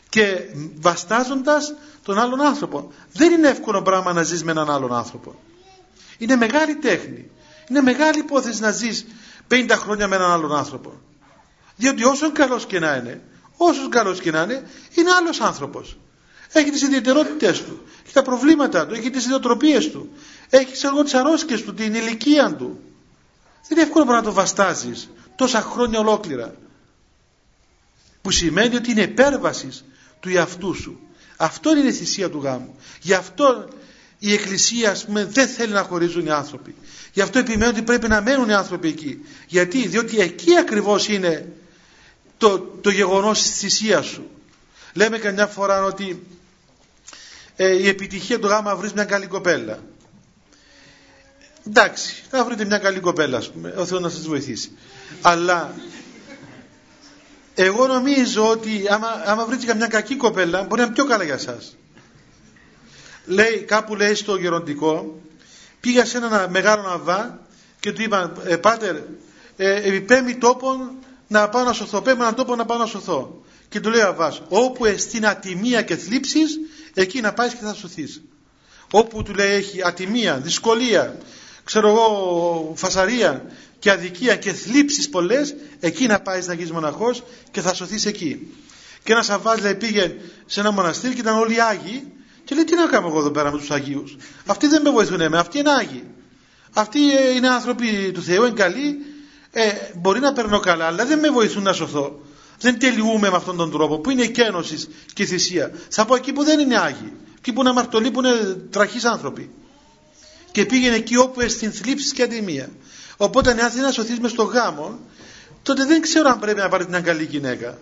[0.09, 0.39] και
[0.79, 2.91] βαστάζοντας τον άλλον άνθρωπο.
[3.13, 5.35] Δεν είναι εύκολο πράγμα να ζεις με έναν άλλον άνθρωπο
[6.17, 7.29] είναι μεγάλη τέχνη.
[7.69, 9.05] Είναι μεγάλη υπόθεση να ζεις
[9.51, 11.01] 50 χρόνια με έναν άλλον άνθρωπο.
[11.75, 13.21] Διότι όσο καλός και να είναι
[13.57, 15.97] όσος καλός και να είναι είναι άλλος άνθρωπος.
[16.51, 20.09] Έχει τις ιδιαιτερότητες του έχει τα προβλήματα του, έχει τις ιδιοτροπίες του
[20.49, 22.79] έχει ξέρω τις αρρώσκες του, την ηλικία του.
[23.67, 26.55] Δεν είναι εύκολο να το βαστάζεις τόσα χρόνια ολόκληρα.
[28.21, 29.69] Που σημαίνει ότι είναι υπέρβαση
[30.19, 30.99] του εαυτού σου.
[31.37, 32.75] Αυτό είναι η θυσία του γάμου.
[33.01, 33.67] Γι' αυτό
[34.19, 36.75] η Εκκλησία ας πούμε, δεν θέλει να χωρίζουν οι άνθρωποι.
[37.13, 39.25] Γι' αυτό επιμένει ότι πρέπει να μένουν οι άνθρωποι εκεί.
[39.47, 41.51] Γιατί; Διότι εκεί ακριβώς είναι
[42.37, 44.29] το, το γεγονός της θυσίας σου.
[44.93, 46.23] Λέμε καμιά φορά ότι
[47.55, 49.79] ε, η επιτυχία του γάμα βρεις μια καλή κοπέλα.
[51.67, 53.73] Εντάξει θα βρείτε μια καλή κοπέλα ας πούμε.
[53.77, 54.71] Ο Θεός να σας βοηθήσει.
[55.21, 55.73] Αλλά
[57.55, 61.37] εγώ νομίζω ότι άμα, άμα βρείτε καμιά κακή κοπέλα μπορεί να είναι πιο καλά για
[61.37, 61.75] σας
[63.27, 65.21] λέει, κάπου λέει στο γεροντικό
[65.79, 67.39] πήγα σε ένα μεγάλο ναβά
[67.79, 68.95] και του είπα ε, πάτερ
[69.57, 70.91] ε, επιπέμπει τόπον
[71.27, 74.07] να πάω να σωθώ πέμπει έναν τόπο να πάω να σωθώ και του λέει ο
[74.07, 76.59] Αβάς όπου εστίν ατιμία και θλίψεις
[76.93, 78.21] εκεί να πάεις και θα σωθείς
[78.91, 81.17] όπου του λέει έχει ατιμία, δυσκολία
[81.63, 83.45] ξέρω εγώ φασαρία
[83.79, 88.53] και αδικία και θλίψεις πολλές εκεί να πάεις να γίνεις μοναχός και θα σωθείς εκεί
[89.03, 90.15] και ένας Αβάς λέει πήγε
[90.45, 92.11] σε ένα μοναστήρι και ήταν όλοι Άγιοι
[92.47, 95.21] και λέει τι να κάνω εγώ εδώ πέρα με τους Αγίους; Αυτοί δεν με βοηθούν
[95.21, 96.03] εμένα, αυτοί είναι Άγιοι.
[96.73, 98.97] Αυτοί ε, είναι άνθρωποι του Θεού, είναι καλοί
[99.51, 102.19] ε, μπορεί να παίρνω καλά αλλά δεν με βοηθούν να σωθώ.
[102.59, 105.71] Δεν τελειούμε με αυτόν τον τρόπο που είναι η κένωση και η θυσία.
[105.89, 107.13] Θα πω εκεί που δεν είναι Άγιοι.
[107.37, 109.49] Εκεί που είναι αμαρτωλοί που είναι τραχείς άνθρωποι.
[110.51, 112.69] Και πήγαινε εκεί όπου στην θλίψης και αντιμία.
[113.17, 114.99] Οπότε αν θέλει να σωθείς μες στο γάμο
[115.63, 117.77] τότε δεν ξέρω αν πρέπει να πάρεις μια καλή γυναίκα.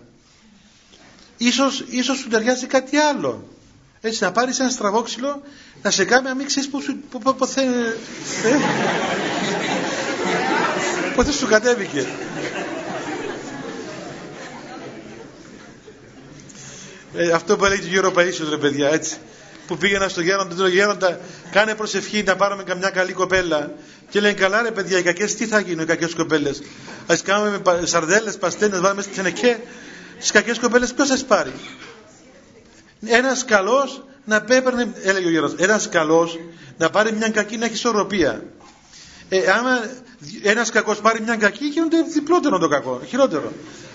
[1.36, 3.55] Ίσως, ίσως σου ταιριάζει κάτι άλλο
[4.00, 5.42] έτσι να πάρεις ένα στραβόξυλο
[5.82, 7.34] να σε κάνει να μην ξέρεις που, σου, που, που,
[11.14, 12.06] πότε σου κατέβηκε
[17.14, 19.16] ε, αυτό που έλεγε ο Γιώργος Παΐσιος ρε παιδιά έτσι
[19.66, 21.20] που πήγαινα στο γέροντα, τον γέροντα,
[21.50, 23.72] κάνε προσευχή να πάρουμε καμιά καλή κοπέλα.
[24.10, 26.62] Και λένε καλά ρε παιδιά, οι κακές τι θα γίνουν οι κακές κοπέλες.
[27.06, 29.58] Ας κάνουμε με σαρδέλες, παστένες, βάλουμε στη τσενεκέ.
[30.18, 31.52] Στις κακές κοπέλες ποιος θα πάρει;
[33.04, 36.38] Ένας καλός να παίρνει, έλεγε ο γέρος, ένας καλός
[36.78, 38.42] να πάρει μια κακή να έχει ισορροπία.
[39.28, 39.70] Ε, άμα
[40.42, 43.52] ένας κακός πάρει μια κακή γίνονται διπλότερο το κακό, χειρότερο.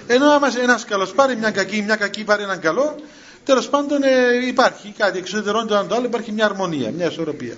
[0.08, 2.96] Ενώ άμα ένας καλός πάρει μια κακή, μια κακή πάρει έναν καλό,
[3.44, 7.56] τέλος πάντων ε, υπάρχει κάτι εξωτερών το ένα το άλλο, υπάρχει μια αρμονία, μια ισορροπία.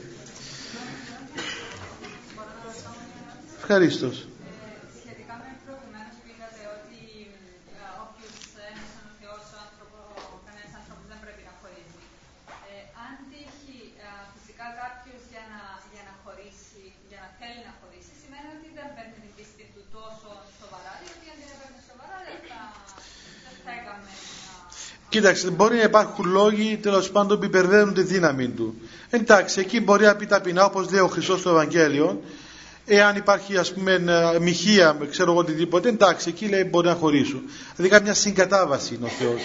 [3.60, 4.12] Ευχαριστώ.
[25.14, 28.76] Κοίταξε, μπορεί να υπάρχουν λόγοι τέλος πάντων που υπερβαίνουν τη δύναμη του.
[29.10, 32.22] Εντάξει, εκεί μπορεί να πει ταπεινά, όπως λέει ο Χριστός στο Ευαγγέλιο,
[32.86, 34.00] εάν υπάρχει ας πούμε
[34.42, 37.42] μοιχεία, ξέρω εγώ οτιδήποτε, εντάξει, εκεί λέει μπορεί να χωρίσουν.
[37.76, 39.42] Δηλαδή κάποια συγκατάβαση είναι ο Θεός.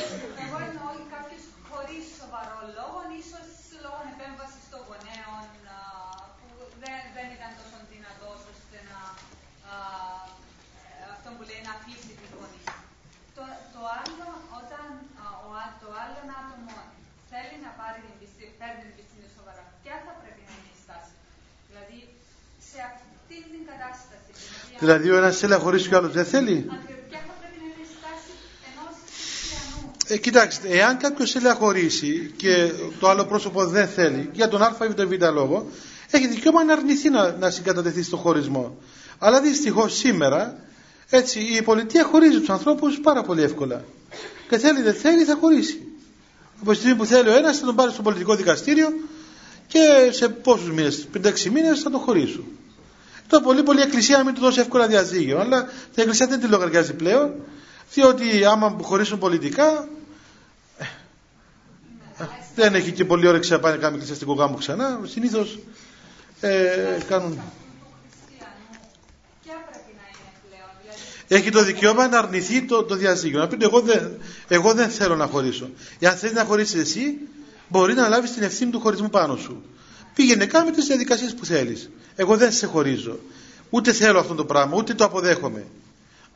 [24.78, 26.54] Δηλαδή ο ένας θέλει να χωρίσει και ο άλλος δεν θέλει.
[27.08, 28.32] Ποια θα πρέπει να είναι η στάση
[28.70, 29.92] ενός χριστιανού.
[30.06, 32.70] Ε, κοιτάξτε, εάν κάποιος θέλει να χωρίσει και
[33.00, 35.66] το άλλο πρόσωπο δεν θέλει, για τον Α ή τον Β λόγο,
[36.10, 38.76] έχει δικαίωμα να αρνηθεί να, να συγκατατεθεί στο χωρισμό.
[39.18, 40.58] Αλλά δυστυχώς σήμερα,
[41.10, 43.84] έτσι, η πολιτεία χωρίζει τους ανθρώπους πάρα πολύ εύκολα.
[44.48, 45.82] Και θέλει δεν θέλει, θα χωρίσει.
[46.60, 48.88] Από τη στιγμή που θέλει ο ένας, θα τον πάρει στο πολιτικό δικαστήριο
[49.66, 52.44] και σε πόσους μήνες, 5-6 μήνες θα τον χωρίσουν.
[53.28, 55.38] Το πολύ πολύ η Εκκλησία μην του δώσει εύκολα διαζύγιο.
[55.40, 57.34] Αλλά η Εκκλησία δεν τη λογαριάζει πλέον,
[57.94, 59.88] διότι άμα χωρίσουν πολιτικά,
[60.78, 62.24] ε,
[62.54, 65.00] δεν έχει και πολύ όρεξη να πάει να κάνει εκκλησιαστικό γάμο ξανά.
[65.04, 65.58] Συνήθως
[66.40, 67.40] ε, κάνουν.
[69.44, 70.70] Ποια πρέπει να είναι πλέον.
[70.82, 73.38] Δηλαδή, Έχει το δικαίωμα να αρνηθεί το, το διαζύγιο.
[73.38, 74.18] Να πει εγώ δεν,
[74.48, 75.70] εγώ δεν θέλω να χωρίσω.
[75.98, 77.18] Εάν θέλεις να χωρίσεις εσύ,
[77.68, 79.62] μπορεί να λάβεις την ευθύνη του χωρισμού πάνω σου.
[80.18, 81.90] Πήγαινε κάμε τις διαδικασίες που θέλεις.
[82.16, 83.18] Εγώ δεν σε χωρίζω.
[83.70, 85.66] Ούτε θέλω αυτό το πράγμα, ούτε το αποδέχομαι.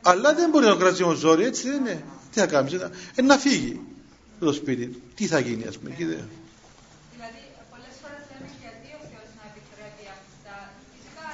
[0.02, 2.04] Αλλά δεν μπορεί να το κρατήσει ο ζόρι, έτσι δεν είναι.
[2.32, 2.72] Τι θα κάνεις,
[3.14, 3.80] ε, να φύγει
[4.40, 5.02] το σπίτι.
[5.14, 5.90] Τι θα γίνει, ας πούμε.
[5.92, 6.28] εκεί δεν-
[7.14, 11.26] δηλαδή πολλές φορές λέμε γιατί ο Θεός να επιτρέπει αυτά; Φυσικά,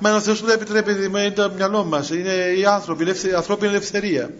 [0.00, 3.06] Μα ο Θεός που δεν επιτρέπει δηλαδή, είναι το μυαλό μας, είναι οι άνθρωποι, η
[3.06, 4.30] ελευθε- ανθρώπινη ελευθερία.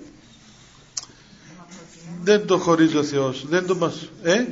[2.23, 4.11] Δεν το χωρίζει ο Θεός, δεν το μας...
[4.23, 4.45] Ε;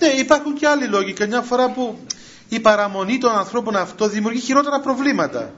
[0.00, 1.98] Ναι, υπάρχουν και άλλοι λόγοι, καμιά φορά που
[2.48, 5.52] η παραμονή των ανθρώπων αυτό δημιουργεί χειρότερα προβλήματα.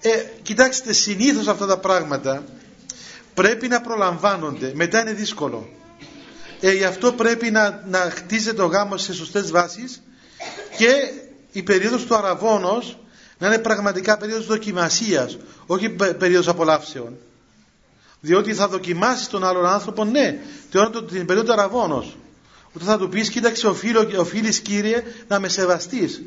[0.00, 0.10] Ε,
[0.42, 2.42] κοιτάξτε, συνήθως αυτά τα πράγματα
[3.34, 5.68] πρέπει να προλαμβάνονται, μετά είναι δύσκολο.
[6.60, 10.02] Ε, γι' αυτό πρέπει να, να χτίζεται ο γάμος σε σωστές βάσεις
[10.76, 10.92] και
[11.52, 12.98] η περίοδος του αραβώνος
[13.38, 15.36] να είναι πραγματικά περίοδος δοκιμασίας,
[15.66, 17.16] όχι πε- περίοδος απολαύσεων.
[18.20, 20.38] Διότι θα δοκιμάσει τον άλλον άνθρωπο, ναι,
[20.70, 22.16] την, ώρα του- την περίοδο του αραβώνος.
[22.72, 26.22] Όταν θα του πεις, κοίταξε, οφείλω, οφείλεις κύριε να με σεβαστείς.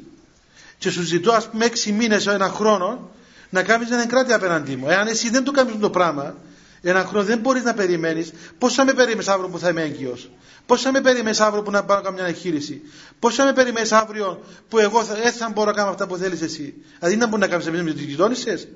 [0.78, 3.12] Και σου ζητώ, ας πούμε, έξι μήνες, ένα χρόνο,
[3.50, 4.90] να κάνεις ένα κράτη απέναντί μου.
[4.90, 6.36] Εάν εσύ δεν το κάνεις το πράγμα,
[6.82, 10.30] ένα χρόνο δεν μπορείς να περιμένεις, πώς θα με περιμένεις αύριο που θα είμαι έγκυος;
[10.66, 12.82] Πώς θα με περιμένεις αύριο που να πάρω καμιά εγχείρηση;
[13.20, 16.16] Πώς θα με περιμένεις αύριο που εγώ θα, έτσι θα μπορώ να κάνω αυτά που
[16.16, 18.68] θέλεις εσύ; Δηλαδή να μπορεί να κάνεις εμείς με τις γειτόνισσες;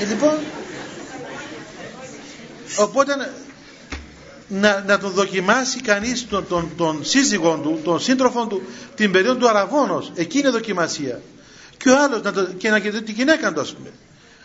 [0.00, 0.34] ε, λοιπόν,
[2.78, 3.12] οπότε
[4.48, 8.62] να, να τον δοκιμάσει κανείς τον, τον, τον σύζυγό του, τον σύντροφο του
[8.94, 10.12] την περίοδο του αραβώνος.
[10.14, 11.20] Εκεί είναι δοκιμασία.
[11.76, 13.88] Και ο άλλος να το, και να και τη γυναίκα του ας πούμε.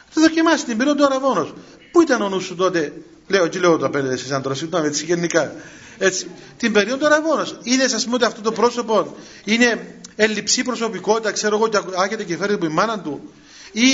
[0.10, 1.54] Θα δοκιμάσει την περίοδο του αραβώνος.
[1.91, 2.93] Πού ήταν ο νους σου τότε,
[3.28, 5.56] λέω και λέω το απέναντι εσείς άντρας, συγγνώμη έτσι γενικά.
[5.97, 6.28] Έτσι,
[6.58, 7.58] την περίοδο του αραβώνος.
[7.64, 12.38] Είδες ας πούμε ότι αυτό το πρόσωπο είναι ελλειψή προσωπικότητα, ξέρω εγώ, και άγεται και
[12.38, 13.34] φέρει από η μάνα του
[13.72, 13.89] ή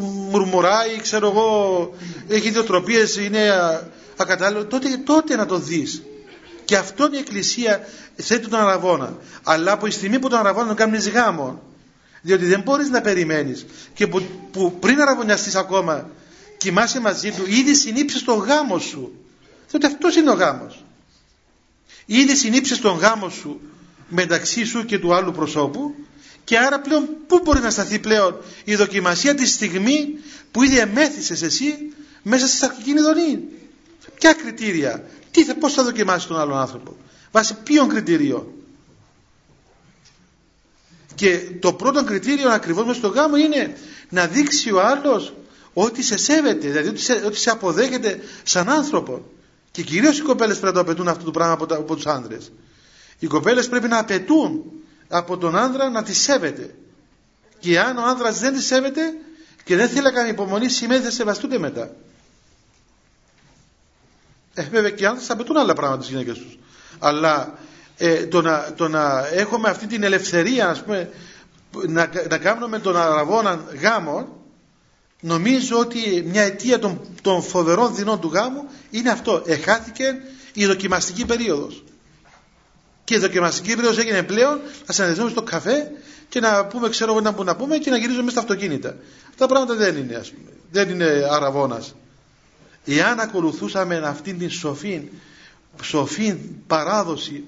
[0.00, 1.90] μουρμουράει, ξέρω εγώ,
[2.28, 6.02] έχει ιδιοτροπίες, είναι α- ακατάλληλο, τότε, τότε να το δεις.
[6.64, 9.16] Και αυτό η Εκκλησία θέτει τον αραβόνα.
[9.42, 11.62] Αλλά από τη στιγμή που τον αραβόνα τον κάνεις γάμο,
[12.20, 16.10] διότι δεν μπορείς να περιμένεις και που, που πριν αραβωνιαστείς ακόμα
[16.56, 19.12] κοιμάσαι μαζί του, ήδη συνήψεις τον γάμο σου.
[19.70, 20.84] Διότι αυτός είναι ο γάμος.
[22.06, 23.60] Ήδη συνήψεις τον γάμο σου
[24.08, 25.94] μεταξύ σου και του άλλου προσώπου
[26.44, 30.18] και άρα πλέον πού μπορεί να σταθεί πλέον η δοκιμασία τη στιγμή
[30.50, 31.92] που ήδη εμέθησες εσύ
[32.22, 33.44] μέσα στη σαρκική ειδονή.
[34.14, 36.96] Ποια κριτήρια, τι θα, πώς θα δοκιμάσεις τον άλλον άνθρωπο,
[37.32, 38.52] βάσει ποιον κριτήριο.
[41.14, 43.76] Και το πρώτο κριτήριο ακριβώς μέσα στο γάμο είναι
[44.08, 45.34] να δείξει ο άλλος
[45.72, 49.24] ότι σε σέβεται, δηλαδή ότι σε, ότι σε αποδέχεται σαν άνθρωπο.
[49.70, 52.06] Και κυρίως οι κοπέλες πρέπει να το απαιτούν αυτό το πράγμα από, τα, από τους
[52.06, 52.52] άντρες.
[53.18, 54.62] Οι κοπέλες πρέπει να απαιτούν
[55.08, 56.74] από τον άνδρα να τη σέβεται.
[57.58, 59.00] Και αν ο άνδρας δεν τη σέβεται
[59.64, 61.96] και δεν θέλει να κάνει υπομονή, σημαίνει θα σεβαστούνται μετά.
[64.54, 66.58] Ε, βέβαια και οι άνδρες απαιτούν άλλα πράγματα τις γυναίκες τους.
[66.98, 67.58] Αλλά
[67.96, 71.10] ε, το, να, το να έχουμε αυτή την ελευθερία, ας πούμε,
[71.86, 74.28] να, να κάνουμε τον αραβόνα γάμο,
[75.20, 79.42] νομίζω ότι μια αιτία των, των φοβερών δεινών του γάμου είναι αυτό.
[79.46, 80.04] Εχάθηκε
[80.52, 81.84] η δοκιμαστική περίοδος.
[83.04, 85.90] Και η δοκιμαστική περίοδος έγινε πλέον να συναντηθούμε στο καφέ
[86.28, 88.88] και να πούμε, ξέρω εγώ, να, που να πούμε και να γυρίζουμε στα αυτοκίνητα.
[89.28, 90.50] Αυτά τα πράγματα δεν είναι, ας πούμε.
[90.70, 91.94] Δεν είναι αραβώνας.
[92.84, 95.08] Εάν ακολουθούσαμε αυτήν την σοφή,
[95.82, 96.34] σοφή
[96.66, 97.44] παράδοση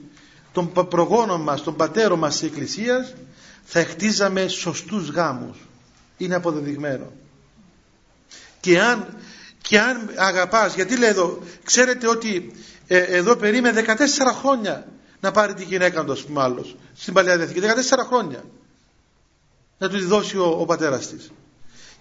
[0.53, 3.15] των προγόνων μας, των πατέρων μας της Εκκλησίας,
[3.65, 5.59] θα χτίζαμε σωστούς γάμους.
[6.17, 7.13] Είναι αποδεδειγμένο.
[8.61, 9.17] Και αν,
[9.61, 12.53] και αν αγαπάς, γιατί λέει εδώ, ξέρετε ότι
[12.87, 13.95] ε, εδώ περίμενε 14
[14.41, 14.87] χρόνια
[15.21, 17.61] να πάρει τη γυναίκα του, ας πούμε, άλλος, στην Παλαιά Διαθήκη.
[17.61, 18.45] 14 χρόνια.
[19.79, 21.31] Να του τη δώσει ο, ο πατέρας της.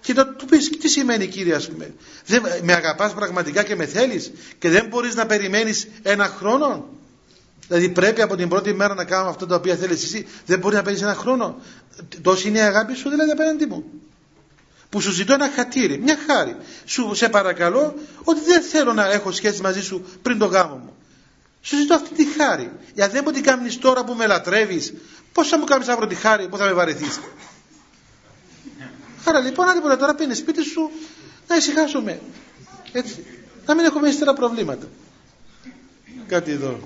[0.05, 1.93] Και να του πεις, τι σημαίνει κύριε, ας πούμε.
[2.25, 6.87] Δεν, με αγαπάς πραγματικά και με θέλεις και δεν μπορείς να περιμένεις ένα χρόνο.
[7.67, 10.27] Δηλαδή πρέπει από την πρώτη μέρα να κάνουμε αυτό το οποίο θέλεις εσύ.
[10.45, 11.59] Δεν μπορεί να παίζεις ένα χρόνο.
[12.21, 13.83] Τόση είναι η αγάπη σου δηλαδή απέναντί μου.
[14.89, 16.55] Που σου ζητώ ένα χατήρι, μια χάρη.
[16.85, 20.95] Σου σε παρακαλώ ότι δεν θέλω να έχω σχέση μαζί σου πριν το γάμο μου.
[21.61, 22.71] Σου ζητώ αυτή τη χάρη.
[22.93, 24.93] Γιατί δεν μου την κάνεις τώρα που με λατρεύεις,
[25.33, 27.19] πώς θα μου κάνεις αύριο τη χάρη που θα με βαρεθείς;
[29.25, 30.89] Άρα λοιπόν, αν τώρα πίνεις σπίτι σου,
[31.47, 32.19] να ησυχάσουμε.
[32.91, 33.25] Έτσι.
[33.65, 34.87] Να μην έχουμε ύστερα προβλήματα.
[36.27, 36.79] Κάτι εδώ.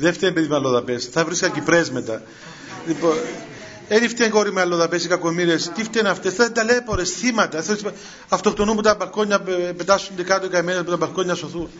[0.00, 1.04] Δεν φταίνει παιδί με αλλοδαπές.
[1.12, 2.22] Θα βρεις κακυπρέ μετά.
[2.86, 3.16] Λοιπόν,
[3.88, 5.56] δεν φταίνει κόρη με αλλοδαπές ή κακομίρε.
[5.56, 6.30] Τι φταίνει αυτέ.
[6.30, 7.64] Θα τα ταλέπορε, θύματα.
[8.28, 9.40] Αυτοκτονούν που τα μπαλκόνια
[9.76, 11.70] πετάσσονται κάτω οι καημένε που τα μπαλκόνια σωθούν.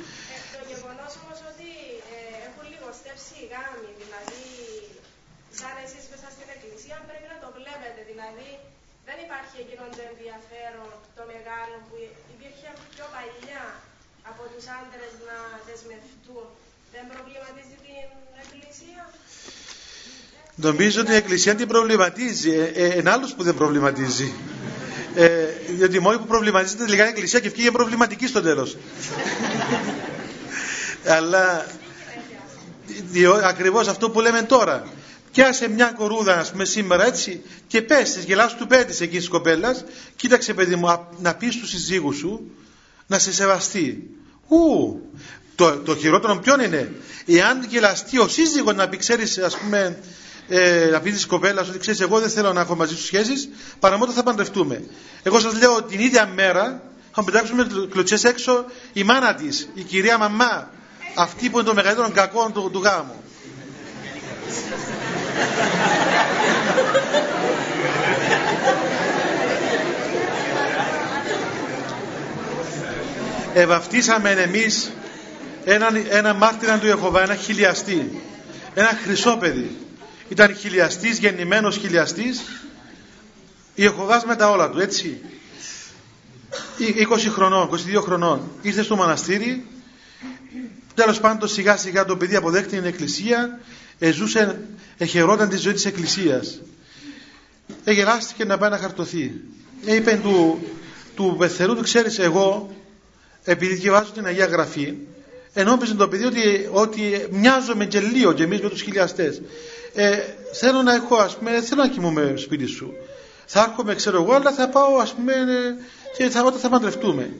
[20.61, 22.51] Νομίζω ότι η Εκκλησία την προβληματίζει.
[22.51, 24.33] Ε, ε, ένα άλλο που δεν προβληματίζει.
[25.15, 25.29] Ε,
[25.69, 28.77] διότι μόνοι που προβληματίζεται τελικά η Εκκλησία και βγήκε προβληματική στο τέλος.
[31.07, 31.67] Αλλά
[33.45, 34.87] ακριβώς αυτό που λέμε τώρα.
[35.33, 39.29] Πιάσε μια κορούδα, ας πούμε, σήμερα έτσι και πες της, γελάς του πέτη εκεί της
[39.29, 39.85] κοπέλας,
[40.17, 42.51] κοίταξε παιδί μου, να πεις στους συζύγους σου
[43.07, 44.11] να σε σεβαστεί.
[44.49, 45.01] Ου,
[45.59, 46.93] το, το χειρότερο ποιον είναι,
[47.27, 49.99] εάν γελαστεί ο σύζυγος να πει, ξέρεις, ας πούμε,
[50.49, 53.49] ε, να πεις της κοπέλας ότι ξέρεις, εγώ δεν θέλω να έχω μαζί σου σχέσεις,
[53.81, 54.85] παρά μόνο θα παντρευτούμε.
[55.23, 56.83] Εγώ σας λέω την ίδια μέρα
[57.13, 60.71] θα πετάξουμε κλωτσέ έξω η μάνα της, η κυρία μαμά,
[61.15, 63.23] αυτή που είναι το μεγαλύτερο κακό του, του γάμου.
[73.55, 74.91] Εβαφτίσαμε εμείς
[75.65, 78.23] ένα, ένα μάρτυρα του Ιεχωβά, ένα χιλιαστή,
[78.75, 79.77] ένα χρυσό παιδί.
[80.29, 82.43] Ήταν χιλιαστής, γεννημένος χιλιαστής.
[83.75, 85.21] Ιεχωβάς με τα όλα του έτσι.
[86.79, 89.67] 20 χρονών, 22 χρονών ήρθε στο μοναστήρι.
[90.95, 93.61] Τέλος πάντων σιγά σιγά το παιδί αποδέχτηκε την εκκλησία.
[93.99, 94.61] Εζούσε,
[94.99, 96.61] εχαιρόταν τη ζωή της εκκλησίας.
[97.85, 99.41] Εγελάστηκε να πάει να χαρτοθεί
[99.87, 100.61] ε, είπε του,
[101.15, 102.77] του πεθερού του ξέρεις εγώ
[103.45, 104.95] επειδή διαβάζω την Αγία Γραφή
[105.53, 109.41] ενώπιζε το παιδί ότι, ότι μοιάζομαι και λίγο και εμείς με τους χιλιαστές
[109.95, 110.19] ε,
[110.53, 112.93] θέλω να έχω, ας πούμε, θέλω να κοιμούμε σπίτι σου.
[113.47, 115.35] Θα έρχομαι, ξέρω εγώ, αλλά θα πάω, ας πούμε,
[116.17, 117.31] και θα, όταν θα παντρευτούμε.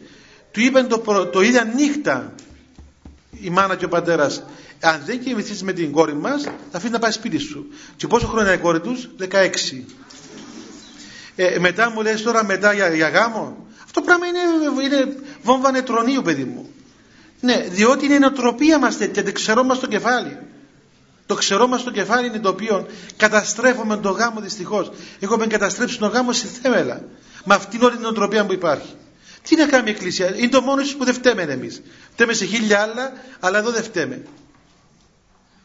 [0.51, 2.35] Του είπαν το, το ίδια νύχτα
[3.41, 4.43] η μάνα και ο πατέρας,
[4.81, 7.67] αν δεν κοιμηθείς με την κόρη μας, θα αφήσεις να πάει σπίτι σου.
[7.97, 9.85] Και πόσο χρόνο είναι η κόρη τους, 16.
[11.37, 14.39] Ε, μετά μου λες τώρα μετά για, για γάμο; Αυτό πράγμα είναι,
[14.85, 16.71] είναι βόμβα νετρονίου, παιδί μου.
[17.41, 20.39] Ναι, διότι είναι η νοοτροπία μας τέτοια, δεν ξερόμαστε στο κεφάλι.
[21.27, 22.87] Το ξερό μα στο κεφάλι είναι το οποίο
[23.17, 24.91] καταστρέφουμε τον γάμο δυστυχώς.
[25.21, 27.03] Έχουμε καταστρέψει τον γάμο στη θέμελα.
[27.45, 28.95] Με αυτήν όλη την οτροπία που υπάρχει.
[29.43, 31.83] Τι να κάνει η Εκκλησία, είναι το μόνος που δεν φταίμε εμείς.
[32.13, 34.23] Φταίμε σε χίλια άλλα, αλλά εδώ δεν φταίμε.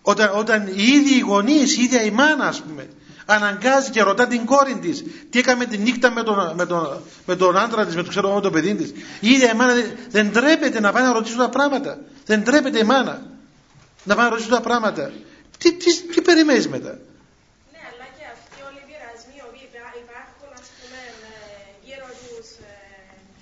[0.02, 2.88] Όταν, όταν οι ίδιοι οι γονείς, η ίδια η μάνα, ας πούμε,
[3.26, 7.36] αναγκάζει και ρωτά την κόρη της τι έκαμε τη νύχτα με τον, με τον, με
[7.36, 8.90] τον άντρα της, με το ξέρω με το παιδί της.
[9.20, 11.98] Η ίδια η μάνα δεν, δεν τρέπεται να πάει να ρωτήσει τα πράγματα.
[12.26, 13.22] Δεν τρέπεται η μάνα
[14.04, 15.12] να πάει να ρωτήσει τα πράγματα.
[15.58, 16.90] Τι, τι, τι περιμένεις μετά;
[17.72, 21.00] Ναι, αλλά και αυτοί όλοι οι πειρασμοί που υπάρχουν, ας πούμε,
[21.84, 22.48] γύρω τους,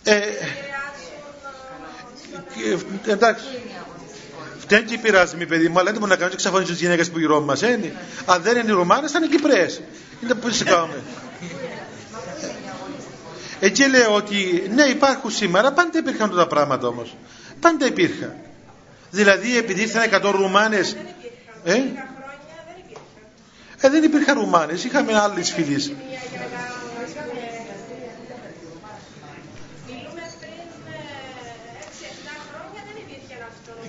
[0.04, 0.22] ε, ε,
[3.08, 3.46] ε, εντάξει.
[4.72, 7.20] Φταίνει και οι πειρασμοί, παιδί μου, αλλά δεν μπορούμε να κάνουμε εξαφανίσει τις γυναίκες που
[7.20, 7.62] γύρω μας.
[7.62, 7.94] Ε.
[8.26, 9.68] Αν δεν είναι οι Ρωμάνες, θα είναι Κυπρέ.
[10.24, 11.04] Είναι που σε κάνουμε.
[13.60, 17.16] Εκεί λέω ότι ναι, υπάρχουν σήμερα, πάντα υπήρχαν τα πράγματα όμως.
[17.60, 18.36] Πάντα υπήρχαν.
[19.10, 20.96] Δηλαδή, επειδή ήρθαν 100 Ρουμάνες.
[21.64, 21.74] Ε;
[23.80, 25.92] Ε, δεν υπήρχαν Ρουμάνες, είχαμε άλλες φίλες.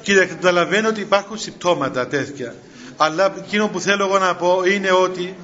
[0.03, 2.55] Κύριε, καταλαβαίνω ότι υπάρχουν συμπτώματα τέτοια.
[2.97, 5.37] Αλλά εκείνο που θέλω εγώ να πω είναι ότι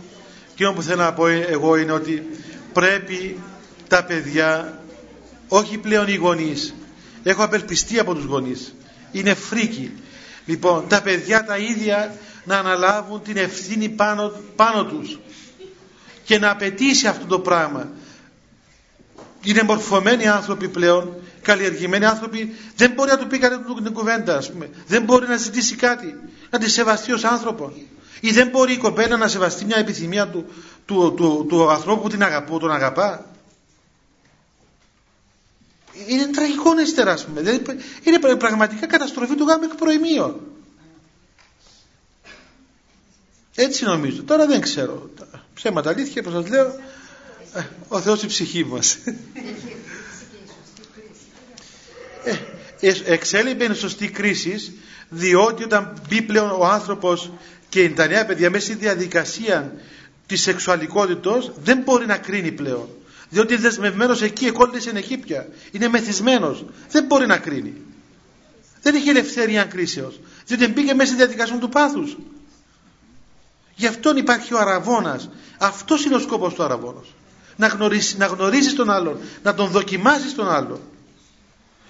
[0.52, 2.28] εκείνο που θέλω να πω εγώ είναι ότι
[2.72, 3.40] πρέπει
[3.88, 4.80] τα παιδιά,
[5.48, 6.74] όχι πλέον οι γονείς,
[7.22, 8.74] έχω απελπιστεί από τους γονείς,
[9.12, 9.92] είναι φρίκοι.
[10.44, 15.18] Λοιπόν, τα παιδιά τα ίδια να αναλάβουν την ευθύνη πάνω, πάνω τους
[16.24, 17.88] και να απαιτήσει αυτό το πράγμα
[19.42, 24.50] είναι μορφωμένοι άνθρωποι πλέον καλλιεργημένοι άνθρωποι δεν μπορεί να του πει κανένα την κουβέντα ας
[24.50, 24.70] πούμε.
[24.86, 26.16] δεν μπορεί να ζητήσει κάτι
[26.50, 27.72] να τη σεβαστεί ως άνθρωπος.
[28.20, 30.46] Ή δεν μπορεί η κοπέλα να σεβαστεί μια επιθυμία του,
[30.86, 33.26] του, του, του, ανθρώπου που την αγαπώ, τον αγαπά.
[36.06, 37.40] Είναι τραγικό ύστερα ας πούμε.
[38.02, 40.40] Είναι πραγματικά καταστροφή του γάμου εκ προημείων.
[43.54, 44.22] Έτσι νομίζω.
[44.22, 45.10] Τώρα δεν ξέρω.
[45.54, 46.66] Ψέματα αλήθεια που σας λέω.
[47.54, 48.98] Ε, ο Θεός η ψυχή μας
[52.80, 54.72] ε, εξέλιπε είναι σωστή κρίσης
[55.08, 57.32] διότι όταν μπει πλέον ο άνθρωπος
[57.68, 59.72] και τα νέα παιδιά μέσα στη διαδικασία
[60.26, 62.88] της σεξουαλικότητος δεν μπορεί να κρίνει πλέον.
[63.28, 65.48] Διότι είναι δεσμευμένος εκεί εκόλλησε εκεί πια.
[65.70, 66.64] Είναι μεθυσμένος.
[66.90, 67.74] Δεν μπορεί να κρίνει.
[68.82, 70.20] Δεν έχει ελευθερία κρίσεως.
[70.46, 72.16] Διότι μπήκε μέσα στη διαδικασία του πάθους.
[73.74, 75.30] Γι' αυτόν υπάρχει ο αραβώνας.
[75.58, 77.14] Αυτός είναι ο σκόπος του αραβώνος
[77.58, 80.80] να γνωρίσεις, να γνωρίσεις τον άλλον να τον δοκιμάσεις τον άλλον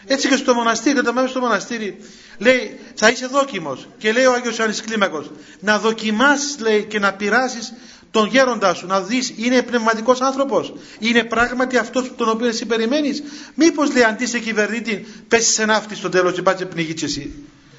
[0.08, 1.96] έτσι και στο μοναστήρι, όταν πάμε στο μοναστήρι,
[2.38, 5.30] λέει θα είσαι δόκιμος και λέει ο Άγιος Ιωάννης Κλίμακος
[5.60, 7.72] να δοκιμάσεις λέει και να πειράσεις
[8.10, 10.74] τον γέροντά σου να δεις είναι πνευματικός άνθρωπος.
[10.98, 13.22] Είναι πράγματι αυτός τον οποίο εσύ περιμένεις.
[13.54, 17.32] Μήπως λέει αντί σε κυβερνήτη πέσεις σε ναύτη στο τέλος και πάτσε πνιγείς εσύ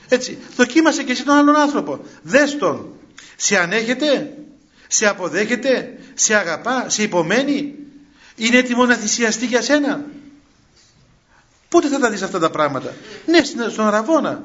[0.10, 2.00] έτσι δοκίμασε και εσύ τον άλλον άνθρωπο.
[2.22, 2.94] Δες τον.
[3.36, 4.34] Σε ανέχεται
[4.88, 7.76] σε αποδέχεται σε αγαπά, σε υπομένει
[8.36, 10.06] είναι έτοιμο να θυσιαστεί για σένα
[11.70, 12.94] Πότε θα τα δεις αυτά τα πράγματα;
[13.26, 14.44] Ναι, στον Αραβόνα.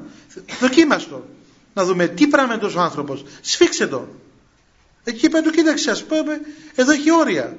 [0.59, 1.25] Δοκίμαστο.
[1.73, 3.25] Να δούμε τι πράγμα είναι τόσο άνθρωπος.
[3.41, 4.07] Σφίξε το.
[5.03, 6.41] Εκεί είπε του κοίταξε ας πούμε
[6.75, 7.57] εδώ έχει όρια.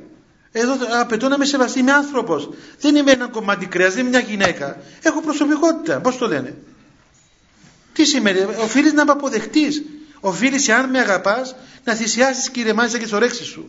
[0.52, 1.78] Εδώ απαιτώ να με σεβαστεί.
[1.78, 2.48] Είμαι άνθρωπος.
[2.80, 4.80] Δεν είμαι ένα κομμάτι κρέας, δεν είμαι μια γυναίκα.
[5.02, 6.00] Έχω προσωπικότητα.
[6.00, 6.56] Πώς το λένε;
[7.92, 9.82] Τι σημαίνει; Οφείλεις να με αποδεχτείς.
[10.20, 11.54] Οφείλεις, αν με αγαπάς,
[11.84, 13.68] να θυσιάσεις κύριε Μάλιστα και τις ορέξεις σου.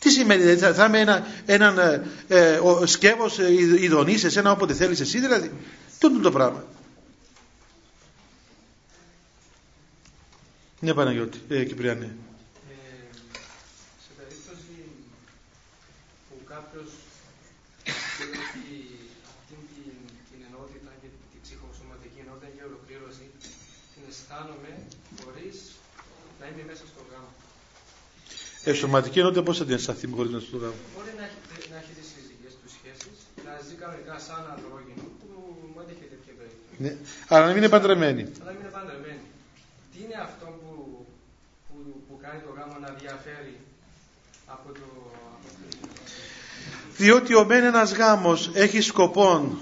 [0.00, 3.52] Τι σημαίνει, δηλαδή, θα, θα είμαι ένα, έναν ε, ε, σκεύος ε,
[3.84, 5.50] ειδονής σε ένα όποτε θέλεις εσύ, δηλαδή.
[5.98, 6.64] Τι είναι το πράγμα.
[10.80, 12.04] Ναι, Παναγιώτη, ε, Κυπριανή.
[12.04, 12.12] Ε,
[14.04, 14.76] σε περίπτωση
[16.28, 16.88] που κάποιος
[17.84, 18.64] έχει
[19.32, 19.96] αυτή την,
[20.30, 23.24] την ενότητα και την ψυχοσωματική ενότητα και ολοκλήρωση,
[23.92, 24.72] την αισθάνομαι
[25.22, 25.56] χωρίς
[26.40, 26.84] να είμαι μέσα
[28.60, 28.76] στο γάμο.
[28.76, 30.78] Ε, σωματική ενότητα πώς θα την αισθανθεί χωρίς να στο γάμο.
[30.96, 35.28] Μπορεί να έχει, να έχει τις φυσικές τους σχέσεις, να ζει κανονικά σαν ανδρόγυνο που
[35.72, 36.76] μου έτυχε τέτοια περίπτωση.
[36.84, 36.92] Ναι.
[37.32, 38.22] Αλλά να μην είναι παντρεμένη.
[38.40, 39.22] Αλλά να μην είναι παντρεμένη.
[39.92, 40.70] Τι είναι αυτό που,
[41.66, 43.54] που, που κάνει το γάμο να διαφέρει
[44.54, 44.86] από το...
[46.96, 49.58] Διότι ο μεν ένας γάμος έχει σκοπό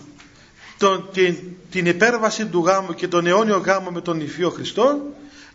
[0.78, 1.36] τον, την,
[1.70, 5.00] την υπέρβαση του γάμου και τον αιώνιο γάμο με τον Υφείο Χριστό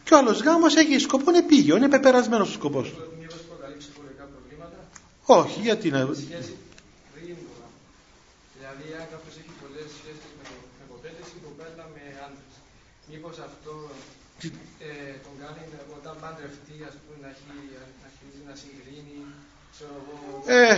[0.03, 3.01] και ο άλλος γάμος έχει σκοπό επίγειο, είναι πεπερασμένος ο σκοπός του.
[3.19, 4.77] Μήπως προκαλεί ψυχολογικά προβλήματα.
[5.25, 5.99] Όχι, γιατί να...
[5.99, 6.53] Σχέση
[7.13, 7.79] πριν το γάμο.
[8.57, 12.53] Δηλαδή, αν κάποιος έχει πολλές σχέσεις με, το, με κοπέλες ή κοπέλα με άντρες.
[13.11, 13.73] Μήπως αυτό
[14.89, 15.61] ε, τον κάνει
[15.97, 17.43] όταν παντρευτεί, ας πούμε, να, έχει,
[18.01, 19.17] να αρχίζει να συγκρίνει,
[19.73, 20.17] ξέρω εγώ...
[20.61, 20.75] Ε,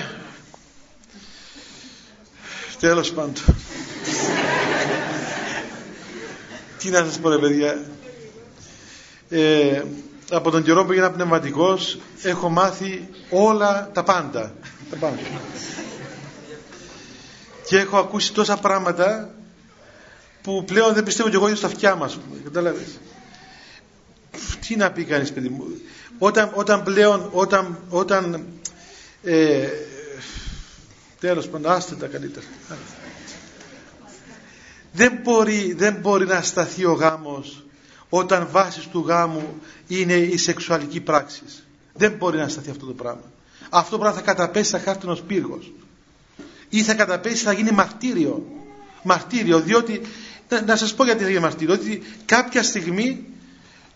[2.79, 3.33] τέλος πάντων.
[6.79, 7.71] Τι να σας πω ρε παιδιά.
[9.29, 9.83] Ε,
[10.29, 14.53] από τον καιρό που έγινα πνευματικός έχω μάθει όλα τα πάντα.
[14.89, 15.17] Τα πάντα.
[17.67, 19.29] Και έχω ακούσει τόσα πράγματα
[20.41, 22.19] που πλέον δεν πιστεύω κι εγώ στα αυτιά μας.
[22.43, 22.99] Κατάλαβες.
[24.67, 25.65] Τι να πει κανείς παιδί μου.
[26.17, 28.45] Όταν, όταν πλέον, όταν, όταν
[29.23, 29.67] ε,
[31.19, 32.45] τέλος πάντων, άστε τα καλύτερα.
[34.91, 37.64] Δεν μπορεί, δεν μπορεί να σταθεί ο γάμος
[38.09, 41.41] όταν βάση του γάμου είναι η σεξουαλική πράξη.
[41.93, 43.31] Δεν μπορεί να σταθεί αυτό το πράγμα.
[43.69, 45.71] Αυτό το πράγμα θα καταπέσει σαν χάρτινος πύργος.
[46.69, 48.45] Ή θα καταπέσει, θα γίνει μαρτύριο.
[49.03, 50.01] Μαρτύριο, διότι,
[50.49, 53.25] να, να σας πω γιατί θα γίνει μαρτύριο, διότι κάποια στιγμή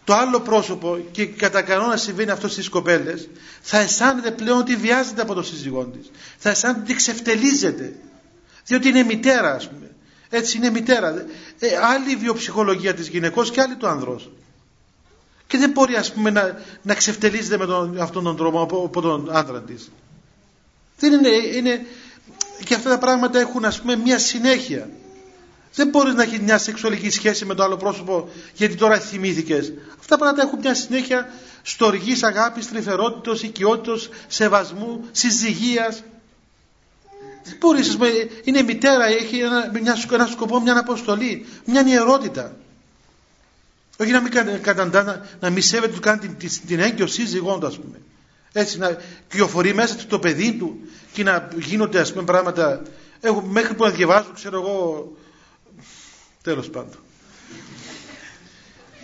[0.04, 3.30] το άλλο πρόσωπο και κατά κανόνα συμβαίνει αυτό στις κοπέλες
[3.62, 6.12] θα αισθάνεται πλέον ότι βιάζεται από το σύζυγό της.
[6.38, 7.94] Θα αισθάνεται ότι ξεφτελίζεται.
[8.66, 9.92] Διότι είναι μητέρα ας πούμε.
[10.30, 11.26] Έτσι είναι μητέρα.
[11.60, 14.30] Ε, άλλη η βιοψυχολογία της γυναικός και άλλη του ανδρός.
[15.48, 19.02] Και δεν μπορεί ας πούμε να, να ξεφτελίζεται με τον, αυτόν τον τρόπο από, από
[19.02, 19.92] τον άντρα της.
[21.00, 21.86] Δεν είναι, είναι,
[22.66, 24.90] και αυτά τα πράγματα έχουν ας πούμε μια συνέχεια.
[25.74, 29.74] Δεν μπορείς να έχεις μια σεξουαλική σχέση με το άλλο πρόσωπο γιατί τώρα θυμήθηκες.
[29.90, 31.30] Αυτά τα πράγματα έχουν μια συνέχεια
[31.62, 36.04] στοργής αγάπης, τρυφερότητος, οικειότητος, σεβασμού, συζυγίας.
[37.44, 37.98] Δεν μπορείς,
[38.44, 42.56] είναι μητέρα, έχει ένα, μια, ένα σκοπό, μια αποστολή, μια ιερότητα.
[43.98, 44.32] Όχι να μην
[44.62, 48.00] καταντά, να, να μη σέβεται του κάνει την, την, την έγκυο σύζυγό του, ας πούμε.
[48.52, 50.80] Έτσι να κυοφορεί μέσα του το παιδί του
[51.12, 52.82] και να γίνονται ας πούμε πράγματα.
[53.20, 55.12] Έχω, μέχρι που να διαβάζω ξέρω εγώ
[56.44, 56.96] τέλος πάντων.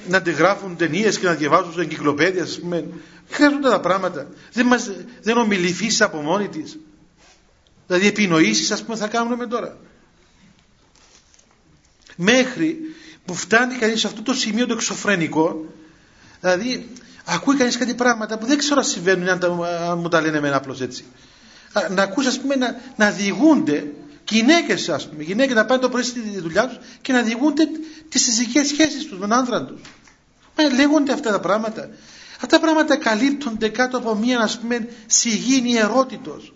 [0.07, 2.87] Να αντιγράφουν ταινίες και να διαβάζουν σε εγκυκλοπαίδια, ας πούμε.
[3.29, 4.27] Χρειάζονται τα πράγματα.
[4.53, 6.77] Δεν, μας, δεν ομιλεί φύση από μόνη της.
[7.87, 9.77] Δηλαδή επινοήσεις, ας πούμε, θα κάνουμε τώρα.
[12.15, 12.77] Μέχρι
[13.25, 15.65] που φτάνει κανείς σε αυτό το σημείο το εξωφρενικό,
[16.39, 16.89] δηλαδή
[17.25, 20.55] ακούει κανείς κάτι πράγματα που δεν ξέρω αν συμβαίνουν, αν, αν μου τα λένε εμένα
[20.55, 21.05] απλώς έτσι.
[21.89, 23.87] Να ακούσει, ας πούμε, να, να διηγούνται
[24.29, 27.67] γυναίκες, ας πούμε, γυναίκες να πάνε το πρωί στη δουλειά τους και να διηγούνται
[28.09, 29.81] τις συζυγικές σχέσεις τους, τον άντρα τους.
[30.75, 31.89] Λέγονται αυτά τα πράγματα.
[32.35, 36.54] Αυτά τα πράγματα καλύπτονται κάτω από μία, ας πούμε, σιγήνη ιερότητος.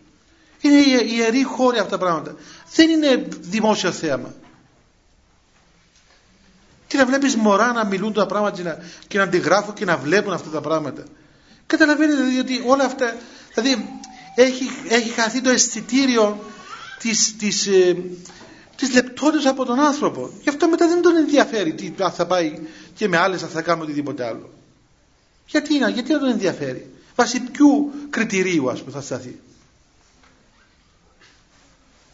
[0.61, 2.35] Είναι ιερή χώρη αυτά τα πράγματα.
[2.75, 4.33] Δεν είναι δημόσιο θέαμα.
[6.87, 9.97] Τι να βλέπεις μωρά να μιλούν τα πράγματα και να, και να αντιγράφουν και να
[9.97, 11.03] βλέπουν αυτά τα πράγματα.
[11.65, 13.15] Καταλαβαίνετε δηλαδή ότι όλα αυτά,
[13.53, 13.89] δηλαδή
[14.35, 16.43] έχει, έχει χαθεί το αισθητήριο
[16.99, 17.97] της, της, ε,
[18.75, 20.29] της λεπτότητας από τον άνθρωπο.
[20.41, 22.59] Γι' αυτό μετά δεν τον ενδιαφέρει τι θα πάει
[22.95, 24.49] και με άλλες θα κάνει οτιδήποτε άλλο.
[25.47, 29.39] Γιατί, να, γιατί να τον ενδιαφέρει; Βάσει ποιου κριτηρίου ας πούμε θα σταθεί.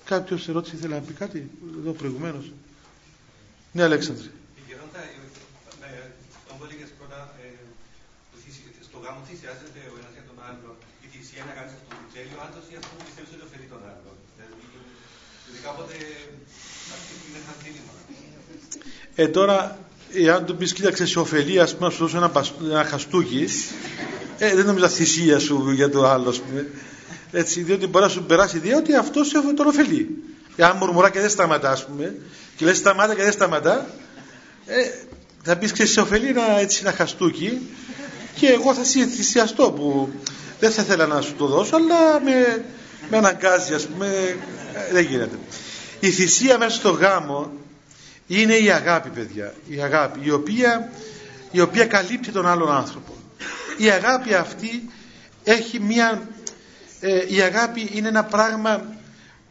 [0.06, 1.50] Κάποιος ερώτηση ήθελε να πει κάτι
[1.80, 2.52] εδώ προηγουμένως.
[3.72, 4.28] Ναι Αλέξανδρε.
[8.90, 10.70] στο γάμο θυσιάζεται ο ένας για τον άλλο.
[11.06, 13.82] Η θυσία να κάνεις αυτό το τέλειο, άλλος ή αυτό που πιστεύεις ότι ωφελεί τον
[13.92, 14.10] άλλο.
[15.46, 15.96] Δηλαδή κάποτε
[16.96, 17.94] αυτό είναι χαρτίνημα.
[19.22, 19.58] Ε, τώρα,
[20.26, 22.32] εάν του πεις κοίταξε σε ωφελεί, ας πούμε, να σου δώσω ένα,
[22.76, 23.46] ένα χαστούκι,
[24.44, 26.62] ε, δεν νομίζω θυσία σου για το άλλο, ας πούμε.
[27.32, 30.24] Έτσι, διότι μπορεί να σου περάσει ιδέα ότι αυτός σε τον ωφελεί.
[30.56, 32.16] Εάν μουρμουρά και δεν σταματά, ας πούμε,
[32.56, 33.90] και λες σταμάτα και δεν σταματά,
[34.66, 34.90] ε,
[35.44, 37.62] θα πεις και σε ωφελεί ένα, έτσι, ένα χαστούκι.
[38.36, 40.10] Και εγώ θα θυσιαστώ που
[40.60, 42.66] δεν θα ήθελα να σου το δώσω αλλά με,
[43.10, 44.08] με αναγκάζει ας πούμε
[44.74, 45.40] ε, δεν γίνεται.
[46.00, 47.52] Η θυσία μέσα στο γάμο
[48.28, 49.54] είναι η αγάπη παιδιά.
[49.68, 50.92] Η αγάπη η οποία,
[51.52, 53.14] η οποία καλύπτει τον άλλον άνθρωπο.
[53.78, 54.90] Η αγάπη αυτή
[55.44, 56.28] έχει μια
[57.00, 58.84] ε, η αγάπη είναι ένα πράγμα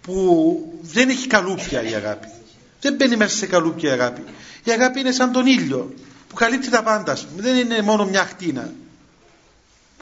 [0.01, 2.27] που δεν έχει καλούπια η αγάπη
[2.81, 4.23] δεν μπαίνει μέσα σε καλούπια η αγάπη
[4.65, 5.95] η αγάπη είναι σαν τον ήλιο
[6.35, 7.29] που καλύπτει τα πάντα σου.
[7.37, 8.73] Δεν είναι μόνο μια χτίνα.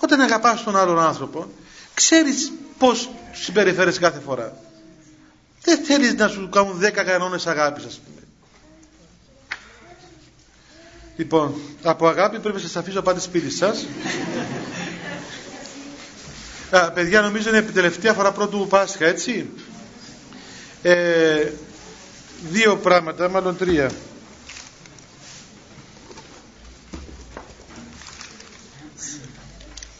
[0.00, 1.50] Όταν αγαπάς τον άλλον άνθρωπο,
[1.94, 4.56] ξέρεις πώς συμπεριφέρεσαι κάθε φορά.
[5.62, 8.20] Δεν θέλεις να σου κάνουν δέκα κανόνες αγάπης, ας πούμε.
[11.16, 13.86] Λοιπόν, από αγάπη πρέπει να σας αφήσω πάτε σπίτι σας.
[16.74, 19.50] Α, παιδιά, νομίζω είναι η τελευταία φορά πρώτου Πάσχα, έτσι;
[20.82, 21.52] Ε,
[22.50, 23.90] δύο πράγματα, μάλλον τρία.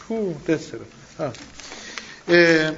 [0.07, 0.83] Πού, τέσσερα.
[1.17, 1.31] Α.
[2.33, 2.73] Ε,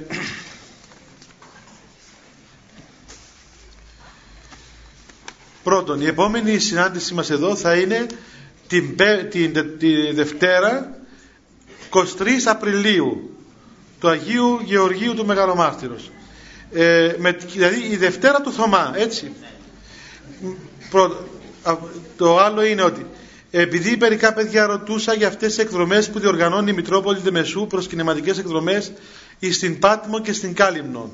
[5.62, 8.06] πρώτον, η επόμενη συνάντηση μας εδώ θα είναι
[8.66, 8.96] την,
[9.30, 10.96] την, την Δευτέρα
[11.90, 13.35] 23 Απριλίου
[14.00, 16.10] του Αγίου Γεωργίου του Μεγαλομάρτυρος.
[16.72, 19.32] Ε, με, δηλαδή η Δευτέρα του Θωμά, έτσι.
[20.90, 21.26] Πρώτο,
[22.16, 23.06] το άλλο είναι ότι
[23.50, 28.38] επειδή μερικά παιδιά ρωτούσα για αυτές τις εκδρομές που διοργανώνει η Μητρόπολη Δεμεσού προς κινηματικές
[28.38, 28.92] εκδρομές
[29.52, 31.10] στην Πάτμο και στην Κάλυμνο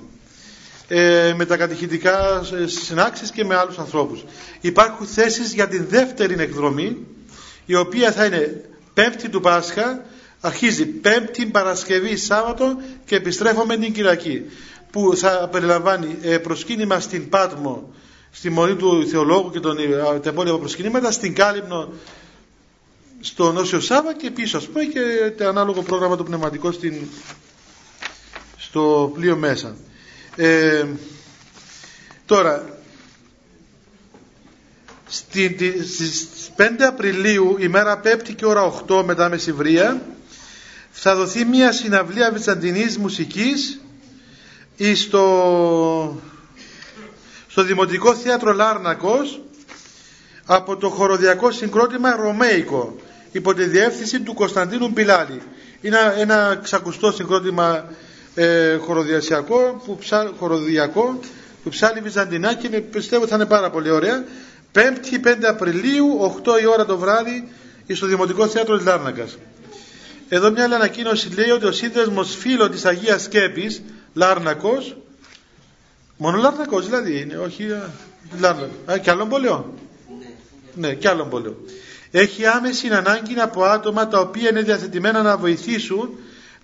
[0.88, 4.24] ε, με τα κατηχητικά συνάξεις και με άλλους ανθρώπους.
[4.60, 7.06] Υπάρχουν θέσεις για την δεύτερη εκδρομή
[7.66, 8.64] η οποία θα είναι
[8.94, 10.04] πέμπτη του Πάσχα
[10.44, 14.44] αρχίζει πέμπτη Παρασκευή Σάββατο και επιστρέφουμε την Κυριακή
[14.90, 17.92] που θα περιλαμβάνει ε, προσκύνημα στην Πάτμο
[18.30, 21.92] στη Μονή του Θεολόγου και τον, ε, τα υπόλοιπα προσκυνήματα στην Κάλυμνο
[23.20, 26.94] στο Νόσιο Σάβα και πίσω ας πούμε και το ανάλογο πρόγραμμα το πνευματικό στην,
[28.56, 29.76] στο πλοίο μέσα.
[30.36, 30.84] Ε,
[32.26, 32.78] τώρα,
[35.08, 40.02] στις 5 Απριλίου, ημέρα πέπτη και ώρα 8 μετά μεσηβρία,
[40.92, 43.80] θα δοθεί μια συναυλία βυζαντινής μουσικής
[44.94, 46.20] στο,
[47.48, 49.40] στο Δημοτικό Θέατρο Λάρνακος
[50.46, 52.96] από το χοροδιακό συγκρότημα Ρωμαϊκό
[53.32, 55.42] υπό τη διεύθυνση του Κωνσταντίνου Μπιλάλη.
[55.80, 57.84] Είναι ένα ξακουστό συγκρότημα
[58.34, 61.20] ε, χοροδιασιακό, που ψά, χοροδιακό
[61.62, 64.24] που ψάλει Βυζαντινά και πιστεύω θα είναι πάρα πολύ ωραία.
[64.74, 67.48] 5η 5 Απριλίου, 8 η ώρα το βράδυ,
[67.92, 69.38] στο Δημοτικό Θέατρο της Λάρνακας.
[70.34, 73.82] Εδώ μια άλλη ανακοίνωση λέει ότι ο σύνδεσμος φίλο της Αγίας Σκέπης,
[74.14, 74.96] Λάρνακος,
[76.16, 77.66] μόνο Λάρνακος δηλαδή είναι, όχι
[78.40, 79.74] Λάρνακος, α, και άλλον πολεό.
[80.74, 81.56] Ναι, ναι και άλλον πολεό
[82.10, 86.10] έχει άμεση ανάγκη από άτομα τα οποία είναι διαθετημένα να βοηθήσουν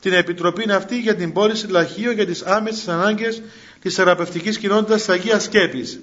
[0.01, 3.43] την επιτροπή αυτή για την πώληση λαχείων για τις άμεσες ανάγκες
[3.81, 6.01] της θεραπευτικής κοινότητας της Αγίας Σκέπης.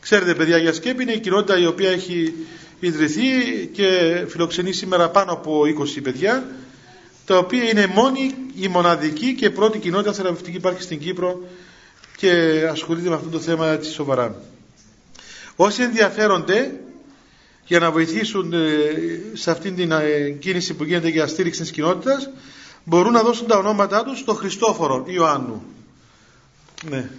[0.00, 2.34] Ξέρετε παιδιά, η Αγία Σκέπη είναι η κοινότητα η οποία έχει
[2.80, 3.22] ιδρυθεί
[3.72, 3.88] και
[4.28, 5.62] φιλοξενεί σήμερα πάνω από
[5.96, 6.44] 20 παιδιά
[7.32, 11.40] τα οποία είναι μόνη η μοναδική και πρώτη κοινότητα θεραπευτική υπάρχει στην Κύπρο
[12.16, 12.30] και
[12.70, 14.34] ασχολείται με αυτό το θέμα έτσι σοβαρά.
[15.56, 16.80] Όσοι ενδιαφέρονται
[17.64, 18.58] για να βοηθήσουν ε,
[19.32, 22.30] σε αυτήν την ε, κίνηση που γίνεται για στήριξη της κοινότητας
[22.84, 25.62] μπορούν να δώσουν τα ονόματά τους στο Χριστόφορο Ιωάννου.
[26.90, 27.10] Ναι.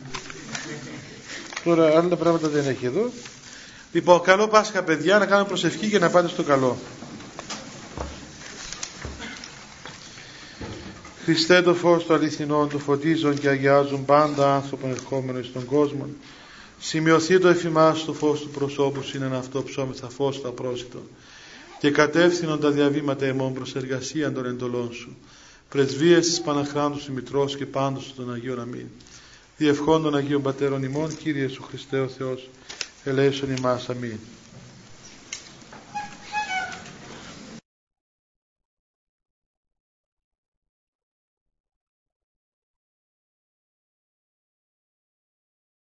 [1.64, 3.11] Τώρα άλλα πράγματα δεν έχει εδώ.
[3.91, 6.78] Λοιπόν, καλό Πάσχα παιδιά, να κάνουμε προσευχή και να πάτε στο καλό.
[11.24, 16.07] Χριστέ το φως το αληθινό, το φωτίζουν και αγιάζουν πάντα άνθρωπον ερχόμενο στον κόσμο.
[16.80, 21.01] Σημειωθεί το εφημάς το φως του προσώπου είναι αυτό ψώμεθα φως το απρόσιτο
[21.80, 25.17] και κατεύθυνον τα διαβήματα εμών προς εργασία των εντολών σου.
[25.69, 28.88] Πρεσβείες της Παναχράντου σου Μητρός και πάντως των Αγίων Αμήν.
[29.57, 32.49] Διευχών των Αγίων Πατέρων ημών, Κύριε Σου Χριστέ ο Θεός,
[33.03, 33.89] ελέησον ημάς.
[33.89, 34.19] Αμήν.